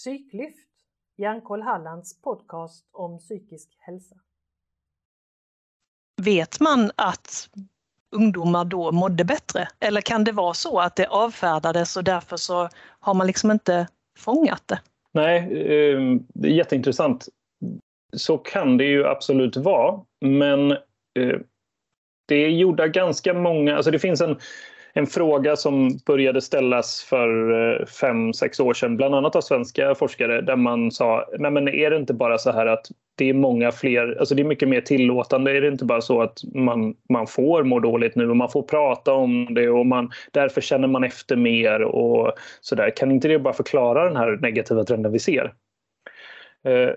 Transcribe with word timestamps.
Psyklyft, 0.00 0.68
Hjärnkoll 1.16 1.62
Hallands 1.62 2.22
podcast 2.22 2.88
om 2.92 3.18
psykisk 3.18 3.68
hälsa. 3.78 4.16
Vet 6.22 6.60
man 6.60 6.90
att 6.96 7.50
ungdomar 8.16 8.64
då 8.64 8.92
mådde 8.92 9.24
bättre? 9.24 9.68
Eller 9.80 10.00
kan 10.00 10.24
det 10.24 10.32
vara 10.32 10.54
så 10.54 10.80
att 10.80 10.96
det 10.96 11.06
avfärdades 11.06 11.96
och 11.96 12.04
därför 12.04 12.36
så 12.36 12.68
har 13.00 13.14
man 13.14 13.26
liksom 13.26 13.50
inte 13.50 13.86
fångat 14.18 14.62
det? 14.68 14.80
Nej, 15.12 15.38
ehm, 15.38 16.26
det 16.34 16.48
är 16.48 16.52
jätteintressant. 16.52 17.28
Så 18.16 18.38
kan 18.38 18.76
det 18.76 18.84
ju 18.84 19.06
absolut 19.06 19.56
vara, 19.56 20.00
men 20.20 20.70
eh, 20.70 21.40
det 22.28 22.34
är 22.34 22.48
gjorda 22.48 22.88
ganska 22.88 23.34
många, 23.34 23.76
alltså 23.76 23.90
det 23.90 23.98
finns 23.98 24.20
en 24.20 24.38
en 24.92 25.06
fråga 25.06 25.56
som 25.56 25.98
började 26.06 26.40
ställas 26.40 27.02
för 27.02 27.52
eh, 27.52 27.86
fem, 27.86 28.32
sex 28.32 28.60
år 28.60 28.74
sedan, 28.74 28.96
bland 28.96 29.14
annat 29.14 29.36
av 29.36 29.40
svenska 29.40 29.94
forskare, 29.94 30.40
där 30.40 30.56
man 30.56 30.90
sa, 30.90 31.28
nej 31.38 31.50
men 31.50 31.68
är 31.68 31.90
det 31.90 31.96
inte 31.96 32.14
bara 32.14 32.38
så 32.38 32.52
här 32.52 32.66
att 32.66 32.86
det 33.14 33.28
är 33.28 33.34
många 33.34 33.72
fler, 33.72 34.16
alltså 34.18 34.34
det 34.34 34.42
är 34.42 34.44
mycket 34.44 34.68
mer 34.68 34.80
tillåtande, 34.80 35.56
är 35.56 35.60
det 35.60 35.68
inte 35.68 35.84
bara 35.84 36.00
så 36.00 36.22
att 36.22 36.38
man, 36.54 36.94
man 37.08 37.26
får 37.26 37.64
må 37.64 37.80
dåligt 37.80 38.16
nu 38.16 38.30
och 38.30 38.36
man 38.36 38.50
får 38.50 38.62
prata 38.62 39.12
om 39.12 39.54
det 39.54 39.68
och 39.68 39.86
man, 39.86 40.10
därför 40.30 40.60
känner 40.60 40.88
man 40.88 41.04
efter 41.04 41.36
mer 41.36 41.82
och 41.82 42.32
sådär. 42.60 42.90
Kan 42.96 43.10
inte 43.10 43.28
det 43.28 43.38
bara 43.38 43.54
förklara 43.54 44.04
den 44.04 44.16
här 44.16 44.36
negativa 44.36 44.84
trenden 44.84 45.12
vi 45.12 45.18
ser? 45.18 45.52
Eh, 46.64 46.90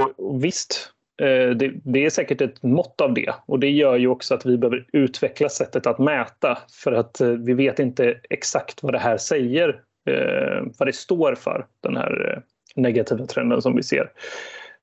och, 0.00 0.28
och 0.30 0.44
visst, 0.44 0.92
Eh, 1.22 1.50
det, 1.50 1.72
det, 1.84 2.04
är 2.04 2.10
säkert 2.10 2.40
ett 2.40 2.62
mått 2.62 3.00
av 3.00 3.14
det 3.14 3.34
och 3.46 3.58
det 3.58 3.70
gör 3.70 3.96
ju 3.96 4.08
också 4.08 4.34
att 4.34 4.46
vi 4.46 4.58
behöver 4.58 4.86
utveckla 4.92 5.48
sättet 5.48 5.86
att 5.86 5.98
mäta 5.98 6.58
för 6.82 6.92
att 6.92 7.20
eh, 7.20 7.28
vi 7.28 7.54
vet 7.54 7.78
inte 7.78 8.20
exakt 8.30 8.82
vad 8.82 8.92
det 8.92 8.98
här 8.98 9.16
säger, 9.16 9.68
eh, 10.10 10.62
vad 10.78 10.88
det 10.88 10.92
står 10.92 11.34
för, 11.34 11.66
den 11.80 11.96
här 11.96 12.42
negativa 12.74 13.26
trenden 13.26 13.62
som 13.62 13.76
vi 13.76 13.82
ser. 13.82 14.10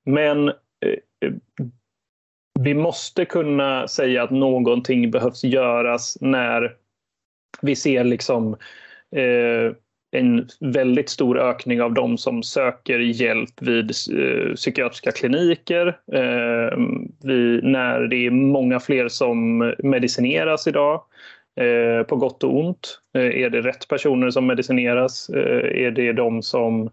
Men 0.05 0.51
vi 2.59 2.73
måste 2.73 3.25
kunna 3.25 3.87
säga 3.87 4.23
att 4.23 4.31
någonting 4.31 5.11
behövs 5.11 5.43
göras 5.43 6.17
när 6.21 6.75
vi 7.61 7.75
ser 7.75 8.03
liksom 8.03 8.57
en 10.11 10.47
väldigt 10.59 11.09
stor 11.09 11.39
ökning 11.39 11.81
av 11.81 11.93
de 11.93 12.17
som 12.17 12.43
söker 12.43 12.99
hjälp 12.99 13.61
vid 13.61 13.91
eh, 14.13 14.53
psykiatriska 14.55 15.11
kliniker. 15.11 15.87
Eh, 16.13 16.77
vid, 17.23 17.63
när 17.63 17.99
det 17.99 18.15
är 18.15 18.31
många 18.31 18.79
fler 18.79 19.07
som 19.07 19.57
medicineras 19.79 20.67
idag. 20.67 21.01
Eh, 21.59 22.03
på 22.03 22.15
gott 22.15 22.43
och 22.43 22.59
ont. 22.59 22.99
Eh, 23.13 23.41
är 23.43 23.49
det 23.49 23.61
rätt 23.61 23.87
personer 23.87 24.29
som 24.29 24.47
medicineras? 24.47 25.29
Eh, 25.29 25.85
är 25.85 25.91
det 25.91 26.13
de 26.13 26.41
som 26.41 26.89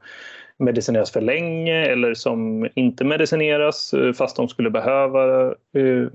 medicineras 0.59 1.11
för 1.11 1.21
länge 1.21 1.85
eller 1.85 2.15
som 2.15 2.69
inte 2.75 3.05
medicineras 3.05 3.95
eh, 3.95 4.13
fast 4.13 4.37
de 4.37 4.49
skulle 4.49 4.71
behöva 4.71 5.47
eh, 5.47 6.09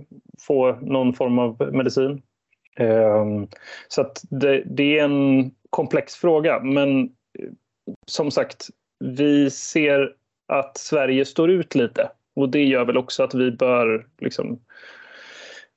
få 0.48 0.78
någon 0.82 1.14
form 1.14 1.40
av 1.40 1.70
medicin? 1.74 2.22
Eh, 2.80 3.26
så 3.88 4.02
att 4.02 4.22
det, 4.30 4.64
det, 4.66 5.00
är 5.00 5.04
en 5.04 5.52
komplex 5.78 6.16
fråga, 6.16 6.60
men 6.60 7.04
eh, 7.04 7.10
som 8.08 8.32
sagt, 8.32 8.68
vi 9.00 9.50
ser 9.52 10.14
att 10.48 10.78
Sverige 10.78 11.26
står 11.26 11.52
ut 11.52 11.76
lite 11.76 12.10
och 12.36 12.50
det 12.50 12.64
gör 12.64 12.86
väl 12.86 12.98
också 12.98 13.24
att 13.24 13.34
vi 13.34 13.52
bör 13.52 14.08
liksom, 14.20 14.60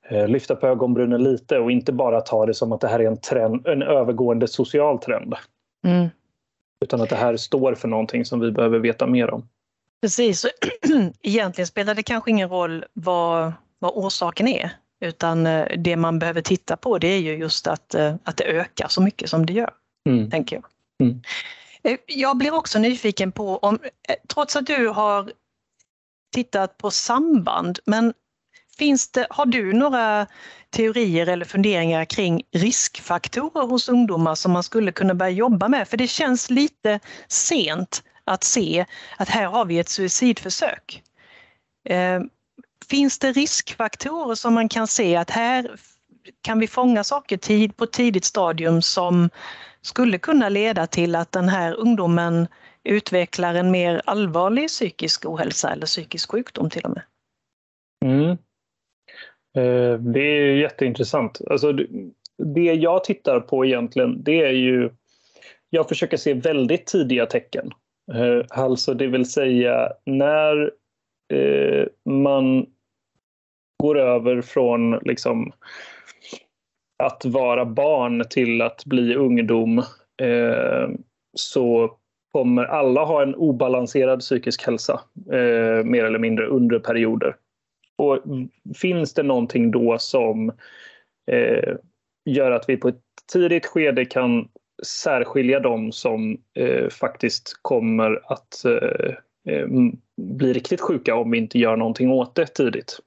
eh, 0.09 0.27
lyfta 0.27 0.55
på 0.55 0.67
ögonbrynen 0.67 1.23
lite 1.23 1.59
och 1.59 1.71
inte 1.71 1.91
bara 1.91 2.21
ta 2.21 2.45
det 2.45 2.53
som 2.53 2.71
att 2.71 2.81
det 2.81 2.87
här 2.87 2.99
är 2.99 3.07
en, 3.07 3.21
trend, 3.21 3.67
en 3.67 3.81
övergående 3.81 4.47
social 4.47 4.99
trend. 4.99 5.35
Mm. 5.87 6.09
Utan 6.85 7.01
att 7.01 7.09
det 7.09 7.15
här 7.15 7.37
står 7.37 7.75
för 7.75 7.87
någonting 7.87 8.25
som 8.25 8.39
vi 8.39 8.51
behöver 8.51 8.79
veta 8.79 9.07
mer 9.07 9.29
om. 9.29 9.47
Precis. 10.01 10.45
Egentligen 11.21 11.67
spelar 11.67 11.95
det 11.95 12.03
kanske 12.03 12.31
ingen 12.31 12.49
roll 12.49 12.85
vad, 12.93 13.53
vad 13.79 13.91
orsaken 13.95 14.47
är. 14.47 14.71
Utan 15.01 15.47
eh, 15.47 15.65
det 15.77 15.95
man 15.95 16.19
behöver 16.19 16.41
titta 16.41 16.77
på 16.77 16.97
det 16.97 17.07
är 17.07 17.19
ju 17.19 17.35
just 17.35 17.67
att, 17.67 17.95
att 18.23 18.37
det 18.37 18.43
ökar 18.43 18.87
så 18.87 19.01
mycket 19.01 19.29
som 19.29 19.45
det 19.45 19.53
gör 19.53 19.71
mm. 20.09 20.29
tänker 20.29 20.55
jag. 20.55 20.65
Mm. 21.07 21.21
Eh, 21.83 21.97
jag 22.07 22.37
blir 22.37 22.53
också 22.53 22.79
nyfiken 22.79 23.31
på 23.31 23.57
om, 23.57 23.79
eh, 24.07 24.15
trots 24.27 24.55
att 24.55 24.65
du 24.65 24.87
har 24.87 25.31
tittat 26.33 26.77
på 26.77 26.91
samband, 26.91 27.79
men 27.85 28.13
finns 28.77 29.11
det, 29.11 29.27
har 29.29 29.45
du 29.45 29.73
några 29.73 30.27
teorier 30.69 31.27
eller 31.27 31.45
funderingar 31.45 32.05
kring 32.05 32.43
riskfaktorer 32.51 33.67
hos 33.67 33.89
ungdomar 33.89 34.35
som 34.35 34.51
man 34.51 34.63
skulle 34.63 34.91
kunna 34.91 35.13
börja 35.13 35.31
jobba 35.31 35.67
med? 35.67 35.87
För 35.87 35.97
det 35.97 36.07
känns 36.07 36.49
lite 36.49 36.99
sent 37.27 38.03
att 38.25 38.43
se 38.43 38.85
att 39.17 39.29
här 39.29 39.45
har 39.45 39.65
vi 39.65 39.79
ett 39.79 39.89
suicidförsök. 39.89 41.03
Eh, 41.89 42.21
finns 42.89 43.19
det 43.19 43.31
riskfaktorer 43.31 44.35
som 44.35 44.53
man 44.53 44.69
kan 44.69 44.87
se 44.87 45.15
att 45.15 45.29
här 45.29 45.75
kan 46.41 46.59
vi 46.59 46.67
fånga 46.67 47.03
saker 47.03 47.37
tid, 47.37 47.77
på 47.77 47.85
tidigt 47.85 48.25
stadium 48.25 48.81
som 48.81 49.29
skulle 49.81 50.17
kunna 50.17 50.49
leda 50.49 50.87
till 50.87 51.15
att 51.15 51.31
den 51.31 51.49
här 51.49 51.73
ungdomen 51.79 52.47
utvecklar 52.83 53.55
en 53.55 53.71
mer 53.71 54.01
allvarlig 54.05 54.67
psykisk 54.67 55.25
ohälsa 55.25 55.71
eller 55.71 55.85
psykisk 55.85 56.31
sjukdom 56.31 56.69
till 56.69 56.83
och 56.85 56.91
med. 56.91 57.03
Mm. 58.05 58.29
Eh, 59.57 59.99
det 59.99 60.19
är 60.19 60.55
jätteintressant. 60.55 61.41
Alltså, 61.49 61.73
det 62.37 62.73
jag 62.73 63.03
tittar 63.03 63.39
på 63.39 63.65
egentligen 63.65 64.23
det 64.23 64.41
är 64.41 64.51
ju 64.51 64.89
jag 65.69 65.89
försöker 65.89 66.17
se 66.17 66.33
väldigt 66.33 66.85
tidiga 66.85 67.25
tecken. 67.25 67.71
Eh, 68.13 68.45
alltså 68.49 68.93
det 68.93 69.07
vill 69.07 69.31
säga 69.31 69.89
när 70.05 70.71
eh, 71.33 71.85
man 72.05 72.65
går 73.83 73.99
över 73.99 74.41
från 74.41 74.91
liksom 74.91 75.51
att 77.01 77.25
vara 77.25 77.65
barn 77.65 78.23
till 78.29 78.61
att 78.61 78.85
bli 78.85 79.15
ungdom 79.15 79.77
eh, 80.21 80.89
så 81.33 81.97
kommer 82.31 82.63
alla 82.63 83.03
ha 83.03 83.21
en 83.21 83.35
obalanserad 83.35 84.19
psykisk 84.19 84.65
hälsa 84.65 85.01
eh, 85.31 85.83
mer 85.83 86.03
eller 86.03 86.19
mindre 86.19 86.45
under 86.45 86.79
perioder. 86.79 87.35
Och 87.97 88.19
finns 88.75 89.13
det 89.13 89.23
någonting 89.23 89.71
då 89.71 89.97
som 89.99 90.49
eh, 91.31 91.75
gör 92.25 92.51
att 92.51 92.69
vi 92.69 92.77
på 92.77 92.87
ett 92.87 93.01
tidigt 93.33 93.65
skede 93.65 94.05
kan 94.05 94.47
särskilja 94.85 95.59
dem 95.59 95.91
som 95.91 96.37
eh, 96.55 96.89
faktiskt 96.89 97.53
kommer 97.61 98.21
att 98.25 98.65
eh, 98.65 99.15
eh 99.53 99.67
bli 100.21 100.53
riktigt 100.53 100.81
sjuka 100.81 101.15
om 101.15 101.31
vi 101.31 101.37
inte 101.37 101.59
gör 101.59 101.75
någonting 101.75 102.11
åt 102.11 102.35
det 102.35 102.45
tidigt. 102.45 102.99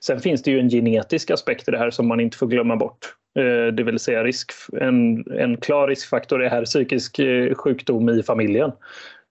Sen 0.00 0.20
finns 0.20 0.42
det 0.42 0.50
ju 0.50 0.60
en 0.60 0.70
genetisk 0.70 1.30
aspekt 1.30 1.68
i 1.68 1.70
det 1.70 1.78
här 1.78 1.90
som 1.90 2.08
man 2.08 2.20
inte 2.20 2.36
får 2.36 2.46
glömma 2.46 2.76
bort. 2.76 3.14
Eh, 3.38 3.74
det 3.74 3.82
vill 3.82 3.98
säga 3.98 4.24
risk, 4.24 4.52
en, 4.80 5.24
en 5.32 5.56
klar 5.56 5.88
riskfaktor 5.88 6.42
är 6.42 6.50
här 6.50 6.64
psykisk 6.64 7.18
eh, 7.18 7.54
sjukdom 7.54 8.08
i 8.08 8.22
familjen. 8.22 8.72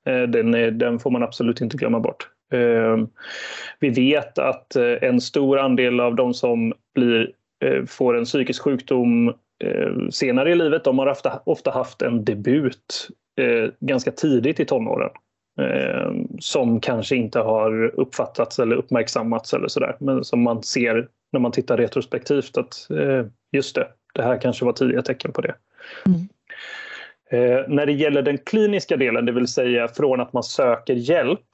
Eh, 0.07 0.22
den, 0.22 0.51
den, 0.51 0.77
den 0.77 1.00
får 1.00 1.11
man 1.11 1.23
absolut 1.23 1.61
inte 1.61 1.77
glömma 1.77 2.00
bort. 2.00 2.27
Vi 3.79 3.89
vet 3.89 4.38
att 4.39 4.75
en 4.75 5.22
stor 5.22 5.59
andel 5.59 6.00
av 6.00 6.16
de 6.16 6.33
som 6.33 6.73
blir, 6.95 7.31
får 7.88 8.17
en 8.17 8.25
psykisk 8.25 8.61
sjukdom 8.63 9.33
senare 10.11 10.51
i 10.51 10.56
livet, 10.56 10.83
de 10.83 11.00
har 11.00 11.16
ofta 11.45 11.71
haft 11.71 12.01
en 12.01 12.25
debut 12.25 13.07
ganska 13.79 14.11
tidigt 14.11 14.59
i 14.59 14.66
tonåren 14.66 15.09
eh, 15.59 16.11
som 16.39 16.79
kanske 16.79 17.15
inte 17.15 17.39
har 17.39 17.99
uppfattats 17.99 18.59
eller 18.59 18.75
uppmärksammats 18.75 19.53
eller 19.53 19.67
sådär. 19.67 19.95
Men 19.99 20.23
som 20.23 20.41
man 20.41 20.63
ser 20.63 21.07
när 21.31 21.39
man 21.39 21.51
tittar 21.51 21.77
retrospektivt 21.77 22.57
att 22.57 22.89
eh, 22.89 23.25
just 23.51 23.75
det, 23.75 23.88
det 24.13 24.23
här 24.23 24.41
kanske 24.41 24.65
var 24.65 24.73
tidiga 24.73 25.01
tecken 25.01 25.31
på 25.31 25.41
det. 25.41 25.56
Mm. 26.06 26.27
Eh, 27.31 27.67
när 27.67 27.85
det 27.85 27.91
gäller 27.91 28.21
den 28.21 28.38
kliniska 28.38 28.97
delen, 28.97 29.25
det 29.25 29.31
vill 29.31 29.47
säga 29.47 29.88
från 29.88 30.21
att 30.21 30.33
man 30.33 30.44
söker 30.44 30.94
hjälp 30.94 31.45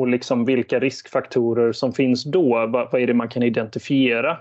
och 0.00 0.08
liksom 0.08 0.44
vilka 0.44 0.80
riskfaktorer 0.80 1.72
som 1.72 1.92
finns 1.92 2.24
då, 2.24 2.66
vad, 2.66 2.92
vad 2.92 3.02
är 3.02 3.06
det 3.06 3.14
man 3.14 3.28
kan 3.28 3.42
identifiera? 3.42 4.38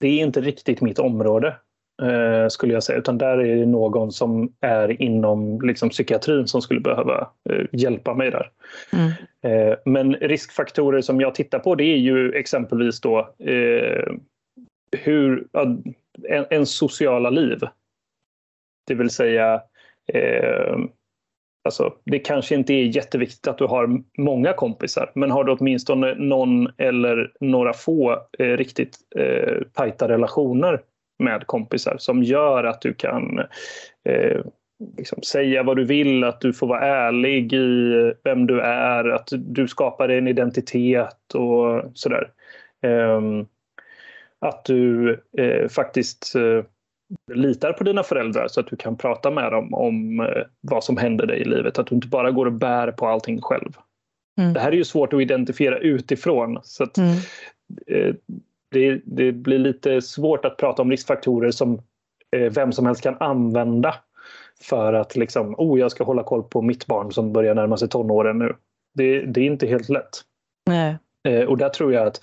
Det 0.00 0.08
är 0.08 0.24
inte 0.24 0.40
riktigt 0.40 0.80
mitt 0.80 0.98
område 0.98 1.56
eh, 2.02 2.48
skulle 2.48 2.72
jag 2.72 2.82
säga, 2.82 2.98
utan 2.98 3.18
där 3.18 3.38
är 3.38 3.56
det 3.56 3.66
någon 3.66 4.12
som 4.12 4.52
är 4.60 5.02
inom 5.02 5.60
liksom, 5.60 5.88
psykiatrin 5.88 6.46
som 6.46 6.62
skulle 6.62 6.80
behöva 6.80 7.28
eh, 7.50 7.64
hjälpa 7.72 8.14
mig 8.14 8.30
där. 8.30 8.50
Mm. 8.92 9.10
Eh, 9.42 9.76
men 9.84 10.14
riskfaktorer 10.14 11.00
som 11.00 11.20
jag 11.20 11.34
tittar 11.34 11.58
på 11.58 11.74
det 11.74 11.84
är 11.84 11.96
ju 11.96 12.32
exempelvis 12.32 13.00
då 13.00 13.18
eh, 13.38 14.12
hur, 14.98 15.46
en, 16.28 16.46
en, 16.50 16.66
sociala 16.66 17.30
liv. 17.30 17.58
Det 18.86 18.94
vill 18.94 19.10
säga 19.10 19.62
eh, 20.12 20.76
Alltså, 21.66 21.94
det 22.04 22.18
kanske 22.18 22.54
inte 22.54 22.74
är 22.74 22.84
jätteviktigt 22.84 23.46
att 23.48 23.58
du 23.58 23.64
har 23.64 24.02
många 24.18 24.52
kompisar, 24.52 25.10
men 25.14 25.30
har 25.30 25.44
du 25.44 25.52
åtminstone 25.52 26.14
någon 26.14 26.68
eller 26.78 27.32
några 27.40 27.72
få 27.72 28.26
eh, 28.38 28.46
riktigt 28.46 28.98
eh, 29.16 29.62
tajta 29.72 30.08
relationer 30.08 30.82
med 31.18 31.46
kompisar 31.46 31.96
som 31.98 32.22
gör 32.22 32.64
att 32.64 32.80
du 32.80 32.94
kan 32.94 33.38
eh, 34.04 34.40
liksom, 34.96 35.22
säga 35.22 35.62
vad 35.62 35.76
du 35.76 35.84
vill, 35.84 36.24
att 36.24 36.40
du 36.40 36.52
får 36.52 36.66
vara 36.66 36.80
ärlig 36.80 37.52
i 37.52 38.12
vem 38.24 38.46
du 38.46 38.60
är, 38.60 39.04
att 39.04 39.28
du 39.32 39.68
skapar 39.68 40.08
en 40.08 40.28
identitet 40.28 41.34
och 41.34 41.82
sådär. 41.94 42.30
Um, 42.82 43.46
att 44.38 44.64
du 44.64 45.10
uh, 45.40 45.68
faktiskt 45.68 46.32
uh, 46.36 46.64
litar 47.32 47.72
på 47.72 47.84
dina 47.84 48.02
föräldrar 48.02 48.48
så 48.48 48.60
att 48.60 48.66
du 48.66 48.76
kan 48.76 48.96
prata 48.96 49.30
med 49.30 49.52
dem 49.52 49.74
om 49.74 50.20
uh, 50.20 50.42
vad 50.60 50.84
som 50.84 50.96
händer 50.96 51.26
dig 51.26 51.40
i 51.40 51.44
livet. 51.44 51.78
Att 51.78 51.86
du 51.86 51.94
inte 51.94 52.08
bara 52.08 52.30
går 52.30 52.46
och 52.46 52.52
bär 52.52 52.92
på 52.92 53.06
allting 53.06 53.40
själv. 53.42 53.72
Mm. 54.40 54.52
Det 54.52 54.60
här 54.60 54.72
är 54.72 54.76
ju 54.76 54.84
svårt 54.84 55.12
att 55.12 55.20
identifiera 55.20 55.78
utifrån. 55.78 56.58
Så 56.62 56.84
att, 56.84 56.98
mm. 56.98 57.16
Det, 58.70 59.00
det, 59.04 59.32
blir 59.32 59.58
lite 59.58 60.02
svårt 60.02 60.44
att 60.44 60.56
prata 60.56 60.82
om 60.82 60.90
riskfaktorer 60.90 61.50
som 61.50 61.82
vem 62.50 62.72
som 62.72 62.86
helst 62.86 63.02
kan 63.02 63.16
använda 63.20 63.94
för 64.62 64.92
att 64.92 65.16
liksom, 65.16 65.54
oh, 65.58 65.80
jag 65.80 65.90
ska 65.90 66.04
hålla 66.04 66.22
koll 66.22 66.42
på 66.42 66.62
mitt 66.62 66.86
barn 66.86 67.12
som 67.12 67.32
börjar 67.32 67.54
närma 67.54 67.76
sig 67.76 67.88
tonåren 67.88 68.38
nu. 68.38 68.54
Det, 68.94 69.20
det 69.20 69.40
är 69.40 69.44
inte 69.44 69.66
helt 69.66 69.88
lätt. 69.88 70.20
Nej. 70.66 70.96
Eh, 71.28 71.44
och 71.44 71.58
där 71.58 71.68
tror 71.68 71.92
jag 71.92 72.06
att, 72.06 72.20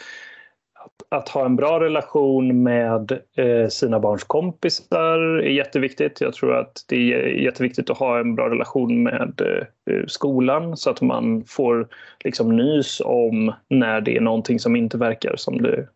att, 0.80 1.20
att 1.20 1.30
ha 1.30 1.46
en 1.46 1.56
bra 1.56 1.80
relation 1.80 2.64
med 2.64 3.12
eh, 3.38 3.68
sina 3.68 4.00
barns 4.00 4.24
kompisar 4.24 5.20
är 5.20 5.50
jätteviktigt. 5.50 6.22
Jag 6.22 6.34
tror 6.34 6.56
att 6.56 6.86
det 6.88 7.14
är 7.14 7.28
jätteviktigt 7.28 7.90
att 7.90 7.98
ha 7.98 8.20
en 8.20 8.36
bra 8.36 8.50
relation 8.50 9.04
med 9.04 9.42
eh, 9.90 10.06
skolan 10.08 10.78
så 10.78 10.90
att 10.90 11.02
man 11.02 11.44
får 11.48 11.88
liksom 12.24 12.56
nys 12.56 13.02
om 13.06 13.54
när 13.70 14.02
det 14.02 14.18
är 14.18 14.22
någonting 14.22 14.60
som 14.60 14.76
inte 14.76 14.98
verkar 14.98 15.36
som 15.36 15.62
det, 15.62 15.88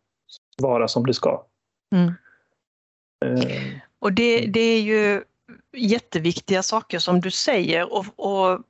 vara 0.57 0.87
som 0.87 1.05
det 1.05 1.13
ska. 1.13 1.43
Mm. 1.95 2.13
Eh, 3.25 3.77
och 3.99 4.13
det, 4.13 4.45
det 4.45 4.59
är 4.59 4.81
ju 4.81 5.23
jätteviktiga 5.77 6.63
saker 6.63 6.99
som 6.99 7.21
du 7.21 7.31
säger 7.31 7.93
och, 7.93 8.05
och 8.15 8.61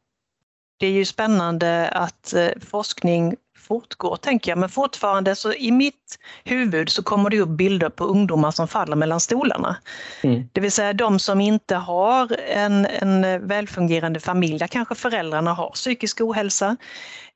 det 0.80 0.88
är 0.88 0.92
ju 0.92 1.06
spännande 1.06 1.90
att 1.90 2.34
eh, 2.34 2.50
forskning 2.62 3.36
fortgår, 3.68 4.16
tänker 4.16 4.52
jag. 4.52 4.58
Men 4.58 4.70
fortfarande 4.70 5.36
så 5.36 5.54
i 5.54 5.72
mitt 5.72 6.20
huvud 6.44 6.90
så 6.90 7.04
kommer 7.04 7.30
det 7.30 7.40
upp 7.40 7.50
bilder 7.50 7.90
på 7.90 8.04
ungdomar 8.04 8.52
som 8.52 8.68
faller 8.68 8.96
mellan 8.96 9.20
stolarna. 9.20 9.78
Mm. 10.24 10.50
Det 10.54 10.62
vill 10.62 10.72
säga 10.72 10.94
de 10.94 11.20
som 11.20 11.42
inte 11.42 11.76
har 11.76 12.40
en, 12.40 12.86
en 12.86 13.48
välfungerande 13.48 14.20
familj, 14.20 14.60
där 14.60 14.68
kanske 14.68 14.96
föräldrarna 14.96 15.54
har 15.54 15.70
psykisk 15.70 16.22
ohälsa. 16.22 16.78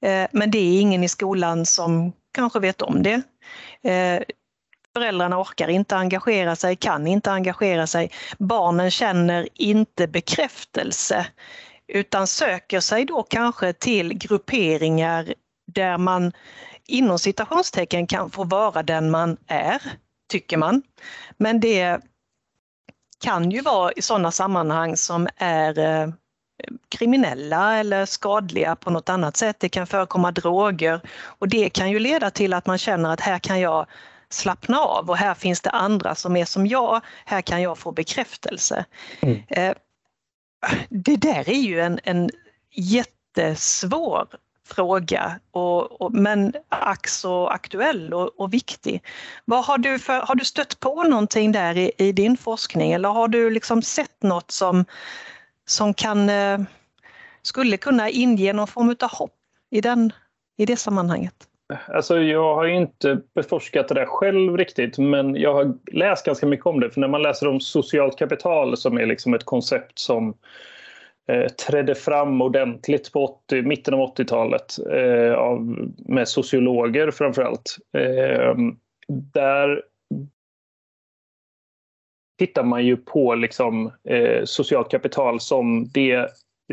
Eh, 0.02 0.28
men 0.32 0.52
det 0.52 0.58
är 0.58 0.82
ingen 0.82 1.04
i 1.04 1.10
skolan 1.10 1.66
som 1.66 2.14
kanske 2.34 2.60
vet 2.60 2.82
om 2.82 3.04
det. 3.04 3.22
Eh, 3.92 4.24
Föräldrarna 4.96 5.42
orkar 5.42 5.68
inte 5.68 5.98
engagera 5.98 6.56
sig, 6.56 6.76
kan 6.76 7.08
inte 7.08 7.32
engagera 7.32 7.88
sig. 7.88 8.12
Barnen 8.38 8.92
känner 8.92 9.48
inte 9.54 10.08
bekräftelse 10.08 11.28
utan 11.88 12.28
söker 12.28 12.80
sig 12.80 13.06
då 13.06 13.24
kanske 13.24 13.74
till 13.74 14.14
grupperingar 14.14 15.34
där 15.68 15.98
man 15.98 16.32
inom 16.88 17.20
citationstecken 17.20 18.08
kan 18.08 18.30
få 18.30 18.44
vara 18.44 18.84
den 18.84 19.12
man 19.12 19.38
är, 19.48 19.82
tycker 20.32 20.58
man. 20.58 20.82
Men 21.38 21.60
det 21.60 22.00
kan 23.24 23.52
ju 23.52 23.62
vara 23.62 23.92
i 23.92 24.02
sådana 24.02 24.32
sammanhang 24.32 24.98
som 24.98 25.28
är 25.38 25.80
eh, 25.80 26.10
kriminella 26.90 27.78
eller 27.78 28.06
skadliga 28.06 28.76
på 28.76 28.90
något 28.90 29.10
annat 29.10 29.38
sätt. 29.38 29.56
Det 29.60 29.70
kan 29.70 29.88
förekomma 29.88 30.32
droger 30.32 31.02
och 31.24 31.48
det 31.48 31.70
kan 31.70 31.92
ju 31.92 32.00
leda 32.00 32.32
till 32.32 32.54
att 32.54 32.66
man 32.66 32.78
känner 32.78 33.10
att 33.14 33.22
här 33.22 33.40
kan 33.40 33.60
jag 33.60 33.86
slappna 34.34 34.80
av 34.80 35.10
och 35.10 35.18
här 35.18 35.34
finns 35.34 35.62
det 35.62 35.70
andra 35.70 36.16
som 36.16 36.36
är 36.36 36.46
som 36.46 36.68
jag, 36.68 37.02
här 37.26 37.42
kan 37.42 37.62
jag 37.62 37.78
få 37.78 37.92
bekräftelse. 37.92 38.86
Mm. 39.22 39.42
Eh, 39.48 39.74
det 40.90 41.16
där 41.16 41.50
är 41.50 41.62
ju 41.62 41.82
en, 41.82 42.00
en 42.04 42.30
jättesvår 42.72 44.28
fråga, 44.68 45.40
och, 45.52 46.02
och, 46.02 46.14
men 46.14 46.54
ack 46.70 47.08
så 47.08 47.48
aktuell 47.48 48.14
och, 48.14 48.40
och, 48.40 48.54
viktig. 48.54 49.04
Vad 49.46 49.66
har, 49.66 49.78
du 49.78 50.00
för, 50.00 50.20
har 50.20 50.36
du 50.36 50.46
stött 50.46 50.80
på 50.80 51.04
någonting 51.04 51.52
där 51.52 51.78
i, 51.78 51.92
i 51.98 52.12
din 52.12 52.38
forskning 52.38 52.92
eller 52.92 53.10
har 53.10 53.28
du 53.28 53.50
liksom 53.50 53.82
sett 53.82 54.24
något 54.24 54.52
som, 54.52 54.86
som 55.68 55.94
kan, 55.94 56.30
eh, 56.30 56.60
skulle 57.42 57.78
kunna 57.78 58.10
inge 58.10 58.54
någon 58.54 58.68
form 58.68 58.96
av 59.02 59.10
hopp 59.10 59.36
i, 59.72 59.82
den, 59.82 60.14
i 60.58 60.66
det 60.66 60.78
sammanhanget? 60.78 61.48
Alltså 61.88 62.20
jag 62.20 62.56
har 62.56 62.68
inte 62.68 63.22
beforskat 63.36 63.88
det 63.88 63.94
där 63.94 64.06
själv 64.06 64.58
riktigt 64.58 64.98
men 64.98 65.36
jag 65.36 65.54
har 65.54 65.74
läst 65.92 66.26
ganska 66.26 66.46
mycket 66.46 66.66
om 66.66 66.80
det. 66.80 66.90
För 66.90 67.02
när 67.02 67.08
man 67.08 67.22
läser 67.22 67.48
om 67.48 67.60
socialt 67.60 68.18
kapital 68.18 68.78
som 68.78 68.98
är 68.98 69.06
liksom 69.06 69.34
ett 69.34 69.46
koncept 69.46 70.00
som 70.00 70.38
eh, 71.28 71.48
trädde 71.48 71.96
fram 71.96 72.42
ordentligt 72.42 73.12
på 73.12 73.26
80, 73.26 73.62
mitten 73.62 73.94
av 73.94 74.16
80-talet 74.16 74.74
eh, 74.92 75.34
av, 75.34 75.62
med 75.98 76.28
sociologer 76.28 77.12
framförallt. 77.12 77.78
Eh, 77.98 78.56
där 79.34 79.82
tittar 82.40 82.64
man 82.64 82.86
ju 82.86 82.98
på 82.98 83.36
liksom, 83.36 83.92
eh, 84.04 84.44
socialt 84.44 84.92
kapital 84.92 85.40
som 85.40 85.88
det, 85.88 86.14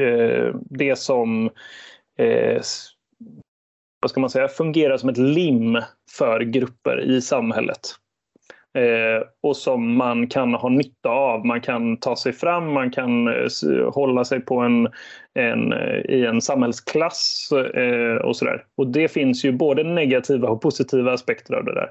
eh, 0.00 0.54
det 0.70 0.98
som 0.98 1.50
eh, 2.18 2.60
vad 4.00 4.10
ska 4.10 4.20
man 4.20 4.30
säga, 4.30 4.48
fungerar 4.48 4.96
som 4.96 5.08
ett 5.08 5.18
lim 5.18 5.82
för 6.10 6.40
grupper 6.40 7.00
i 7.00 7.20
samhället. 7.20 7.80
Eh, 8.74 9.22
och 9.42 9.56
som 9.56 9.96
man 9.96 10.26
kan 10.26 10.54
ha 10.54 10.68
nytta 10.68 11.08
av. 11.08 11.46
Man 11.46 11.60
kan 11.60 11.96
ta 11.96 12.16
sig 12.16 12.32
fram, 12.32 12.72
man 12.72 12.90
kan 12.90 13.28
eh, 13.28 13.92
hålla 13.92 14.24
sig 14.24 14.40
på 14.40 14.58
en, 14.58 14.88
en, 15.34 15.72
eh, 15.72 16.00
i 16.08 16.26
en 16.26 16.40
samhällsklass 16.40 17.48
eh, 17.74 18.16
och 18.16 18.36
sådär. 18.36 18.64
Och 18.76 18.86
det 18.86 19.08
finns 19.08 19.44
ju 19.44 19.52
både 19.52 19.82
negativa 19.82 20.48
och 20.48 20.62
positiva 20.62 21.12
aspekter 21.12 21.54
av 21.54 21.64
det 21.64 21.74
där. 21.74 21.90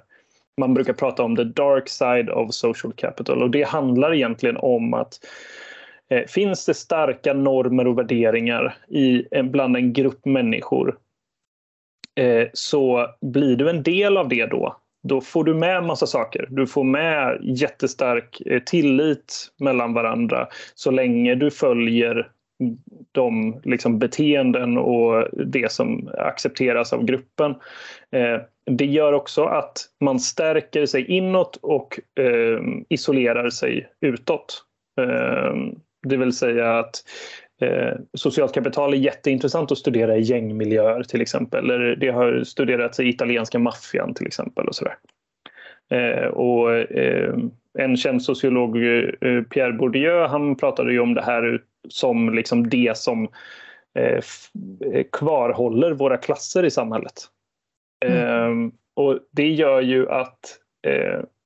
Man 0.58 0.74
brukar 0.74 0.94
prata 0.94 1.24
om 1.24 1.36
the 1.36 1.44
dark 1.44 1.90
side 1.90 2.30
of 2.30 2.54
social 2.54 2.94
capital 2.94 3.44
och 3.44 3.52
det 3.52 3.64
handlar 3.64 4.14
egentligen 4.14 4.58
om 4.58 4.94
att 4.94 5.14
eh, 6.10 6.26
finns 6.28 6.66
det 6.66 6.74
starka 6.74 7.34
normer 7.34 7.88
och 7.88 7.98
värderingar 7.98 8.76
i, 8.88 9.24
bland 9.44 9.76
en 9.76 9.94
grupp 9.94 10.26
människor 10.26 10.98
Eh, 12.18 12.48
så 12.54 13.08
blir 13.22 13.56
du 13.56 13.70
en 13.70 13.84
del 13.84 14.18
av 14.18 14.30
det 14.30 14.46
då, 14.46 14.76
då 15.04 15.22
får 15.22 15.44
du 15.44 15.54
med 15.54 15.84
massa 15.84 16.08
saker. 16.08 16.48
Du 16.50 16.68
får 16.68 16.84
med 16.84 17.40
jättestark 17.42 18.42
eh, 18.46 18.60
tillit 18.60 19.48
mellan 19.60 19.94
varandra 19.94 20.48
så 20.76 20.92
länge 20.92 21.36
du 21.36 21.52
följer 21.52 22.32
de 23.12 23.62
liksom, 23.64 24.00
beteenden 24.00 24.78
och 24.78 25.28
det 25.46 25.72
som 25.72 26.10
accepteras 26.18 26.94
av 26.94 27.06
gruppen. 27.06 27.52
Eh, 28.12 28.42
det 28.72 28.86
gör 28.86 29.14
också 29.14 29.44
att 29.44 29.86
man 30.02 30.20
stärker 30.20 30.86
sig 30.86 31.06
inåt 31.06 31.60
och 31.62 32.00
eh, 32.20 32.60
isolerar 32.90 33.50
sig 33.50 33.90
utåt. 34.02 34.64
Eh, 35.02 35.56
det 36.08 36.18
vill 36.18 36.34
säga 36.34 36.80
att 36.80 37.04
Eh, 37.62 37.94
socialt 38.14 38.54
kapital 38.54 38.94
är 38.94 38.98
jätteintressant 38.98 39.72
att 39.72 39.78
studera 39.78 40.18
i 40.18 40.22
gängmiljöer 40.22 41.04
till 41.04 41.22
exempel. 41.22 41.70
Eller 41.70 41.96
det 41.96 42.10
har 42.10 42.44
studerats 42.44 43.00
i 43.00 43.10
italienska 43.10 43.60
maffian 43.60 44.14
till 44.14 44.28
exempel. 44.28 44.68
och 44.68 44.76
sådär. 44.76 44.96
Eh, 45.90 46.28
och, 46.28 46.76
eh, 46.76 47.36
en 47.80 47.98
känd 47.98 48.24
sociolog, 48.24 48.78
eh, 48.78 49.42
Pierre 49.42 49.74
Bourdieu, 49.74 50.28
han 50.28 50.56
pratade 50.56 50.92
ju 50.92 51.00
om 51.00 51.14
det 51.14 51.22
här 51.22 51.62
som 51.90 52.34
liksom 52.34 52.70
det 52.70 52.98
som 52.98 53.28
eh, 53.96 54.24
kvarhåller 55.12 55.92
våra 55.92 56.18
klasser 56.18 56.66
i 56.66 56.72
samhället. 56.72 57.14
Mm. 58.06 58.72
och 58.96 59.20
det 59.32 59.50
gör 59.50 59.82
ju 59.82 60.10
att 60.10 60.40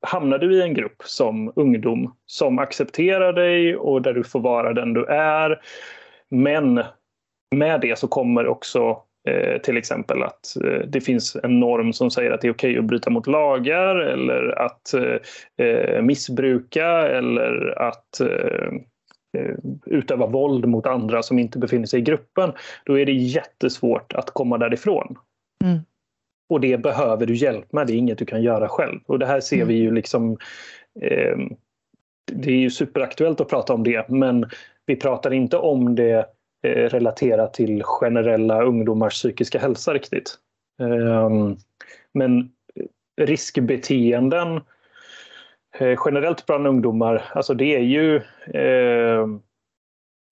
hamnar 0.01 0.37
du 0.37 0.53
i 0.53 0.61
en 0.61 0.73
grupp 0.73 1.03
som 1.05 1.53
ungdom 1.55 2.15
som 2.25 2.59
accepterar 2.59 3.33
dig 3.33 3.75
och 3.75 4.01
där 4.01 4.13
du 4.13 4.23
får 4.23 4.39
vara 4.39 4.73
den 4.73 4.93
du 4.93 5.05
är 5.05 5.61
men 6.31 6.83
med 7.55 7.81
det 7.81 7.99
så 7.99 8.07
kommer 8.07 8.47
också 8.47 9.03
eh, 9.27 9.61
till 9.61 9.77
exempel 9.77 10.23
att 10.23 10.55
eh, 10.65 10.87
det 10.87 11.01
finns 11.01 11.37
en 11.43 11.59
norm 11.59 11.93
som 11.93 12.11
säger 12.11 12.31
att 12.31 12.41
det 12.41 12.47
är 12.47 12.53
okej 12.53 12.77
att 12.77 12.85
bryta 12.85 13.09
mot 13.09 13.27
lagar 13.27 13.95
eller 13.95 14.61
att 14.61 14.93
eh, 14.93 15.65
eh 15.65 16.01
missbruka 16.01 16.87
eller 16.87 17.81
att 17.81 18.19
eh, 18.19 18.73
eh, 19.37 19.55
utöva 19.85 20.27
våld 20.27 20.65
mot 20.65 20.85
andra 20.85 21.23
som 21.23 21.39
inte 21.39 21.59
befinner 21.59 21.85
sig 21.85 21.99
i 21.99 22.03
gruppen. 22.03 22.51
Då 22.85 22.99
är 22.99 23.05
det 23.05 23.11
jättesvårt 23.11 24.13
att 24.13 24.31
komma 24.31 24.57
därifrån. 24.57 25.17
Mm. 25.63 25.79
Och 26.49 26.61
det 26.61 26.77
behöver 26.77 27.25
du 27.25 27.35
hjälp 27.35 27.73
med, 27.73 27.87
det 27.87 27.93
är 27.93 27.97
inget 27.97 28.17
du 28.17 28.25
kan 28.25 28.43
göra 28.43 28.67
själv. 28.67 28.99
Och 29.05 29.19
det 29.19 29.25
här 29.25 29.39
ser 29.39 29.55
mm. 29.55 29.67
vi 29.67 29.73
ju 29.73 29.91
liksom 29.91 30.37
det 32.31 32.51
är 32.51 32.57
ju 32.57 32.69
superaktuellt 32.69 33.41
att 33.41 33.49
prata 33.49 33.73
om 33.73 33.83
det 33.83 34.09
men 34.09 34.45
vi 34.91 34.95
pratar 34.95 35.33
inte 35.33 35.57
om 35.57 35.95
det 35.95 36.25
eh, 36.63 36.89
relaterat 36.89 37.53
till 37.53 37.83
generella 37.83 38.63
ungdomars 38.63 39.13
psykiska 39.13 39.59
hälsa 39.59 39.93
riktigt. 39.93 40.35
Ehm, 40.81 41.57
men 42.13 42.51
riskbeteenden 43.21 44.61
eh, 45.79 45.99
generellt 46.05 46.45
bland 46.45 46.67
ungdomar, 46.67 47.23
alltså 47.35 47.53
det 47.53 47.75
är 47.75 47.79
ju 47.79 48.21
ehm, 48.53 49.41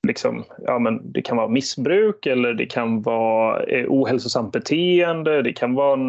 liksom, 0.07 0.43
ja, 0.65 0.79
men 0.79 1.11
det 1.11 1.21
kan 1.21 1.37
vara 1.37 1.47
missbruk 1.47 2.25
eller 2.25 2.53
det 2.53 2.65
kan 2.65 3.01
vara 3.01 3.63
eh, 3.63 3.85
ohälsosamt 3.89 4.51
beteende. 4.51 5.41
Det 5.41 5.53
kan 5.53 5.73
vara 5.73 5.99